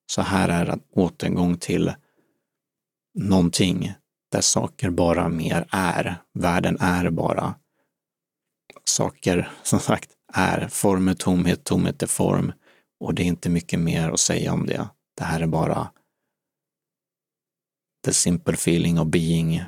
Så 0.06 0.22
här 0.22 0.48
är 0.48 0.66
en 0.66 0.80
återgång 0.92 1.56
till 1.56 1.92
någonting 3.14 3.92
där 4.32 4.40
saker 4.40 4.90
bara 4.90 5.28
mer 5.28 5.66
är. 5.70 6.16
Världen 6.32 6.76
är 6.80 7.10
bara. 7.10 7.54
Saker, 8.88 9.50
som 9.62 9.80
sagt, 9.80 10.10
är. 10.32 10.68
Form 10.68 11.08
är 11.08 11.14
tomhet, 11.14 11.64
tomhet 11.64 12.02
är 12.02 12.06
form. 12.06 12.52
Och 13.00 13.14
det 13.14 13.22
är 13.22 13.26
inte 13.26 13.50
mycket 13.50 13.80
mer 13.80 14.10
att 14.10 14.20
säga 14.20 14.52
om 14.52 14.66
det. 14.66 14.88
Det 15.16 15.24
här 15.24 15.40
är 15.40 15.46
bara 15.46 15.90
The 18.04 18.12
Simple 18.12 18.54
Feeling 18.54 19.00
of 19.00 19.08
Being 19.08 19.62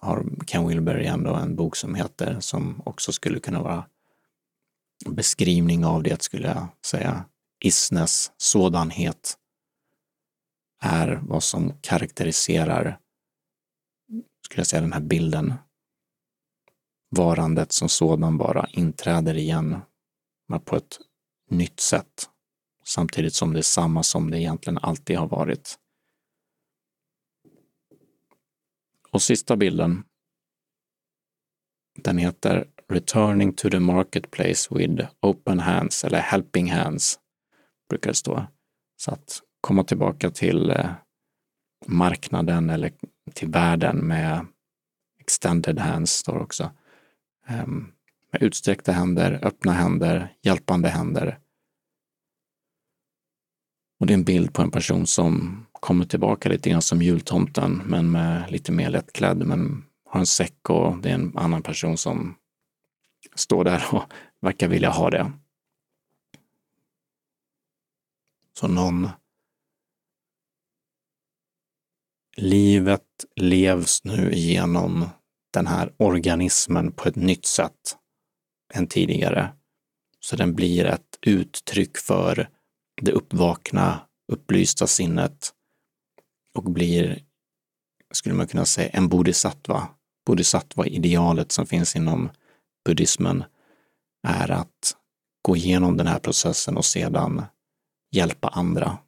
har 0.00 0.26
Ken 0.46 0.68
Wilber 0.68 0.94
ändå 0.94 1.34
en 1.34 1.56
bok 1.56 1.76
som 1.76 1.94
heter, 1.94 2.40
som 2.40 2.82
också 2.84 3.12
skulle 3.12 3.40
kunna 3.40 3.62
vara 3.62 3.86
beskrivning 5.06 5.84
av 5.84 6.02
det, 6.02 6.22
skulle 6.22 6.48
jag 6.48 6.68
säga. 6.86 7.24
Isness, 7.64 8.32
sådanhet, 8.36 9.38
är 10.80 11.20
vad 11.22 11.42
som 11.42 11.72
karaktäriserar, 11.80 12.98
skulle 14.44 14.60
jag 14.60 14.66
säga, 14.66 14.80
den 14.80 14.92
här 14.92 15.00
bilden. 15.00 15.54
Varandet 17.16 17.72
som 17.72 17.88
sådan 17.88 18.38
bara 18.38 18.66
inträder 18.72 19.34
igen, 19.34 19.78
men 20.48 20.60
på 20.60 20.76
ett 20.76 20.98
nytt 21.50 21.80
sätt, 21.80 22.30
samtidigt 22.84 23.34
som 23.34 23.52
det 23.52 23.60
är 23.60 23.62
samma 23.62 24.02
som 24.02 24.30
det 24.30 24.38
egentligen 24.38 24.78
alltid 24.82 25.18
har 25.18 25.28
varit. 25.28 25.78
Och 29.10 29.22
sista 29.22 29.56
bilden, 29.56 30.04
den 31.98 32.18
heter 32.18 32.68
Returning 32.88 33.52
to 33.52 33.70
the 33.70 33.80
Marketplace 33.80 34.74
with 34.74 35.06
Open 35.20 35.60
Hands, 35.60 36.04
eller 36.04 36.18
Helping 36.18 36.72
Hands, 36.72 37.18
brukar 37.88 38.10
det 38.10 38.16
stå. 38.16 38.46
Så 38.96 39.10
att 39.10 39.42
komma 39.60 39.84
tillbaka 39.84 40.30
till 40.30 40.70
eh, 40.70 40.90
marknaden 41.86 42.70
eller 42.70 42.92
till 43.34 43.48
världen 43.48 43.96
med 43.96 44.46
extended 45.20 45.78
hands 45.78 46.12
står 46.12 46.38
också. 46.38 46.70
Ehm, 47.46 47.92
med 48.32 48.42
utsträckta 48.42 48.92
händer, 48.92 49.38
öppna 49.42 49.72
händer, 49.72 50.34
hjälpande 50.42 50.88
händer. 50.88 51.38
Och 54.00 54.06
det 54.06 54.12
är 54.12 54.18
en 54.18 54.24
bild 54.24 54.54
på 54.54 54.62
en 54.62 54.70
person 54.70 55.06
som 55.06 55.66
kommer 55.72 56.04
tillbaka 56.04 56.48
lite 56.48 56.70
grann 56.70 56.82
som 56.82 57.02
jultomten, 57.02 57.82
men 57.86 58.10
med 58.10 58.50
lite 58.50 58.72
mer 58.72 58.90
lättklädd, 58.90 59.46
men 59.46 59.84
har 60.04 60.20
en 60.20 60.26
säck 60.26 60.70
och 60.70 60.98
det 60.98 61.10
är 61.10 61.14
en 61.14 61.38
annan 61.38 61.62
person 61.62 61.96
som 61.96 62.34
står 63.34 63.64
där 63.64 63.84
och 63.92 64.02
verkar 64.40 64.68
vilja 64.68 64.90
ha 64.90 65.10
det. 65.10 65.32
Så 68.58 68.68
någon 68.68 69.08
Livet 72.36 73.24
levs 73.36 74.04
nu 74.04 74.34
genom 74.34 75.08
den 75.52 75.66
här 75.66 75.92
organismen 75.96 76.92
på 76.92 77.08
ett 77.08 77.16
nytt 77.16 77.46
sätt 77.46 77.96
än 78.74 78.86
tidigare. 78.86 79.52
Så 80.20 80.36
den 80.36 80.54
blir 80.54 80.84
ett 80.84 81.18
uttryck 81.22 81.98
för 81.98 82.48
det 83.02 83.12
uppvakna, 83.12 84.00
upplysta 84.32 84.86
sinnet 84.86 85.52
och 86.54 86.64
blir, 86.64 87.22
skulle 88.12 88.34
man 88.34 88.46
kunna 88.46 88.64
säga, 88.64 88.88
en 88.88 89.08
bodhisattva. 89.08 89.88
Bodhisattva-idealet 90.26 91.52
som 91.52 91.66
finns 91.66 91.96
inom 91.96 92.30
buddhismen 92.84 93.44
är 94.28 94.50
att 94.50 94.96
gå 95.42 95.56
igenom 95.56 95.96
den 95.96 96.06
här 96.06 96.18
processen 96.18 96.76
och 96.76 96.84
sedan 96.84 97.44
hjälpa 98.10 98.48
andra. 98.48 98.98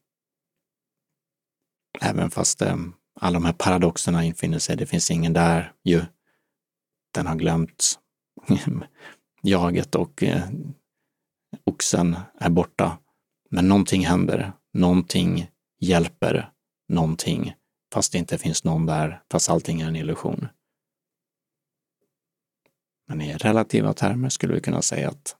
Även 2.01 2.31
fast 2.31 2.63
eh, 2.63 2.77
alla 3.21 3.35
de 3.35 3.45
här 3.45 3.53
paradoxerna 3.53 4.25
infinner 4.25 4.59
sig. 4.59 4.77
Det 4.77 4.87
finns 4.87 5.11
ingen 5.11 5.33
där 5.33 5.73
ju. 5.85 6.05
Den 7.14 7.27
har 7.27 7.35
glömt 7.35 7.98
jaget 9.42 9.94
och 9.94 10.22
eh, 10.22 10.48
oxen 11.64 12.16
är 12.38 12.50
borta. 12.50 12.98
Men 13.50 13.68
någonting 13.68 14.07
händer, 14.07 14.53
någonting 14.72 15.50
hjälper 15.81 16.50
någonting, 16.88 17.55
fast 17.92 18.12
det 18.12 18.18
inte 18.18 18.38
finns 18.38 18.64
någon 18.64 18.87
där, 18.87 19.22
fast 19.31 19.50
allting 19.50 19.81
är 19.81 19.88
en 19.88 19.96
illusion. 19.96 20.48
Men 23.09 23.20
i 23.20 23.37
relativa 23.37 23.92
termer 23.92 24.29
skulle 24.29 24.55
vi 24.55 24.61
kunna 24.61 24.83
säga 24.83 25.09
att 25.09 25.37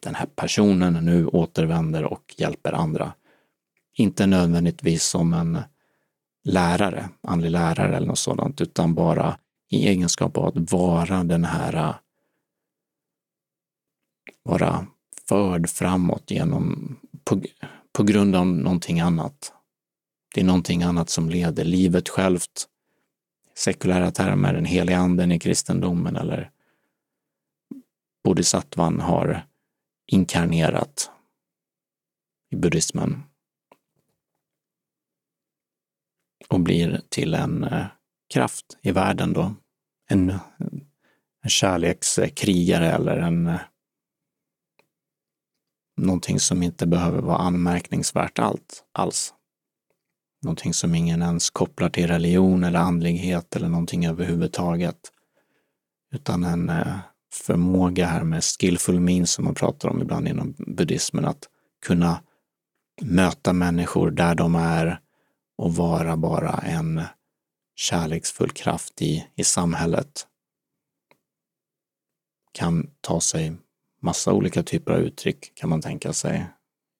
den 0.00 0.14
här 0.14 0.26
personen 0.26 1.04
nu 1.04 1.26
återvänder 1.26 2.04
och 2.04 2.34
hjälper 2.38 2.72
andra. 2.72 3.12
Inte 3.96 4.26
nödvändigtvis 4.26 5.04
som 5.04 5.32
en 5.32 5.58
lärare, 6.44 7.08
andlig 7.22 7.50
lärare 7.50 7.96
eller 7.96 8.06
något 8.06 8.18
sådant, 8.18 8.60
utan 8.60 8.94
bara 8.94 9.38
i 9.68 9.88
egenskap 9.88 10.36
av 10.36 10.46
att 10.46 10.72
vara 10.72 11.24
den 11.24 11.44
här, 11.44 11.74
äh, 11.74 11.94
vara 14.42 14.86
förd 15.28 15.70
framåt 15.70 16.30
genom, 16.30 16.96
på, 17.24 17.42
på 17.92 18.02
grund 18.02 18.36
av 18.36 18.46
någonting 18.46 19.00
annat. 19.00 19.52
Det 20.34 20.40
är 20.40 20.44
någonting 20.44 20.82
annat 20.82 21.10
som 21.10 21.28
leder 21.28 21.64
livet 21.64 22.08
självt, 22.08 22.68
sekulära 23.54 24.10
termer, 24.10 24.54
den 24.54 24.64
heliga 24.64 24.98
anden 24.98 25.32
i 25.32 25.38
kristendomen 25.38 26.16
eller 26.16 26.50
bodhisattvan 28.24 29.00
har 29.00 29.46
inkarnerat 30.06 31.10
i 32.50 32.56
buddhismen 32.56 33.22
och 36.48 36.60
blir 36.60 37.00
till 37.08 37.34
en 37.34 37.64
eh, 37.64 37.86
kraft 38.34 38.78
i 38.82 38.92
världen 38.92 39.32
då. 39.32 39.54
En, 40.08 40.30
en 41.42 41.50
kärlekskrigare 41.50 42.92
eller 42.92 43.16
en 43.16 43.46
eh, 43.46 43.60
någonting 45.96 46.40
som 46.40 46.62
inte 46.62 46.86
behöver 46.86 47.22
vara 47.22 47.38
anmärkningsvärt 47.38 48.38
allt, 48.38 48.84
alls. 48.92 49.34
Någonting 50.42 50.74
som 50.74 50.94
ingen 50.94 51.22
ens 51.22 51.50
kopplar 51.50 51.88
till 51.88 52.06
religion 52.06 52.64
eller 52.64 52.78
andlighet 52.78 53.56
eller 53.56 53.68
någonting 53.68 54.06
överhuvudtaget. 54.06 55.12
Utan 56.14 56.44
en 56.44 56.68
eh, 56.68 56.96
förmåga 57.32 58.06
här 58.06 58.24
med 58.24 58.44
skillful 58.44 59.00
means 59.00 59.32
som 59.32 59.44
man 59.44 59.54
pratar 59.54 59.88
om 59.88 60.02
ibland 60.02 60.28
inom 60.28 60.54
buddhismen, 60.58 61.24
att 61.24 61.48
kunna 61.86 62.20
möta 63.02 63.52
människor 63.52 64.10
där 64.10 64.34
de 64.34 64.54
är 64.54 65.00
och 65.58 65.74
vara 65.74 66.16
bara 66.16 66.52
en 66.52 67.02
kärleksfull 67.74 68.50
kraft 68.50 69.02
i, 69.02 69.26
i 69.34 69.44
samhället 69.44 70.26
kan 72.52 72.90
ta 73.00 73.20
sig 73.20 73.56
massa 74.00 74.32
olika 74.32 74.62
typer 74.62 74.92
av 74.92 75.00
uttryck 75.00 75.52
kan 75.54 75.70
man 75.70 75.80
tänka 75.80 76.12
sig. 76.12 76.46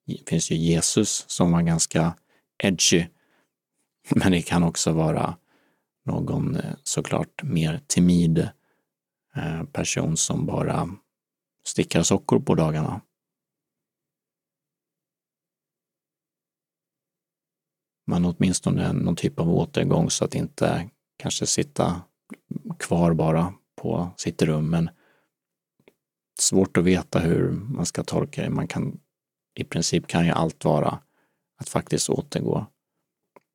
Det 0.06 0.28
finns 0.28 0.50
ju 0.50 0.56
Jesus 0.56 1.24
som 1.28 1.52
var 1.52 1.62
ganska 1.62 2.14
edgy, 2.62 3.06
men 4.08 4.32
det 4.32 4.42
kan 4.42 4.62
också 4.62 4.92
vara 4.92 5.36
någon 6.04 6.56
eh, 6.56 6.74
såklart 6.82 7.42
mer 7.42 7.80
timid 7.86 8.38
eh, 9.36 9.64
person 9.72 10.16
som 10.16 10.46
bara 10.46 10.88
stickar 11.66 12.02
sockor 12.02 12.40
på 12.40 12.54
dagarna. 12.54 13.00
Men 18.06 18.24
åtminstone 18.24 18.92
någon 18.92 19.16
typ 19.16 19.40
av 19.40 19.50
återgång 19.50 20.10
så 20.10 20.24
att 20.24 20.34
inte 20.34 20.90
kanske 21.16 21.46
sitta 21.46 22.02
kvar 22.78 23.14
bara 23.14 23.54
på 23.76 24.10
sitt 24.16 24.42
rum. 24.42 24.70
Men 24.70 24.90
svårt 26.38 26.76
att 26.76 26.84
veta 26.84 27.18
hur 27.18 27.50
man 27.50 27.86
ska 27.86 28.04
tolka 28.04 28.42
det. 28.42 28.50
Man 28.50 28.68
kan, 28.68 29.00
i 29.54 29.64
princip 29.64 30.06
kan 30.06 30.26
ju 30.26 30.30
allt 30.30 30.64
vara 30.64 30.98
att 31.56 31.68
faktiskt 31.68 32.10
återgå. 32.10 32.66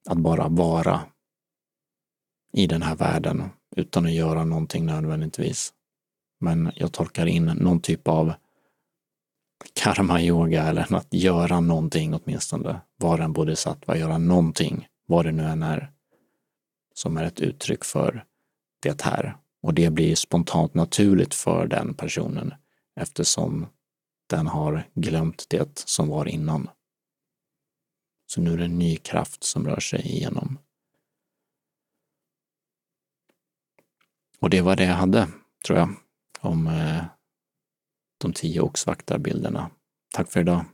Att 0.10 0.18
bara 0.18 0.48
vara 0.48 1.02
i 2.54 2.68
den 2.68 2.82
här 2.82 2.96
världen 2.96 3.44
utan 3.76 4.06
att 4.06 4.14
göra 4.14 4.46
någonting 4.46 4.86
nödvändigtvis. 4.86 5.74
Men 6.40 6.72
jag 6.76 6.92
tolkar 6.92 7.26
in 7.26 7.46
någon 7.46 7.82
typ 7.82 8.08
av 8.08 8.34
karma-yoga 9.74 10.64
eller 10.64 10.96
att 10.96 11.14
göra 11.14 11.60
någonting 11.60 12.14
åtminstone. 12.14 12.82
Vara 12.98 13.24
en 13.24 13.34
bodhisattva, 13.34 13.98
göra 13.98 14.18
någonting, 14.18 14.88
vad 15.06 15.26
det 15.26 15.32
nu 15.32 15.44
än 15.44 15.64
är, 15.64 15.92
som 16.94 17.18
är 17.18 17.24
ett 17.24 17.40
uttryck 17.40 17.86
för 17.86 18.26
det 18.80 19.02
här. 19.02 19.38
Och 19.62 19.74
det 19.74 19.90
blir 19.90 20.16
spontant 20.16 20.74
naturligt 20.74 21.34
för 21.34 21.68
den 21.68 21.94
personen 21.94 22.54
eftersom 22.96 23.68
den 24.30 24.48
har 24.48 24.88
glömt 24.94 25.46
det 25.50 25.80
som 25.80 26.08
var 26.08 26.28
innan. 26.28 26.70
Så 28.28 28.42
nu 28.42 28.54
är 28.54 28.58
det 28.58 28.66
en 28.66 28.80
ny 28.80 28.98
kraft 28.98 29.44
som 29.44 29.68
rör 29.68 29.80
sig 29.80 30.02
igenom. 30.02 30.58
Och 34.40 34.50
det 34.50 34.62
var 34.62 34.76
det 34.76 34.84
jag 34.84 34.94
hade, 34.94 35.28
tror 35.66 35.80
jag, 35.80 35.96
om 36.40 36.68
eh, 36.68 37.04
de 38.20 38.34
tio 38.34 38.62
oxvaktarbilderna. 38.62 39.70
Tack 40.16 40.32
för 40.32 40.40
idag. 40.40 40.66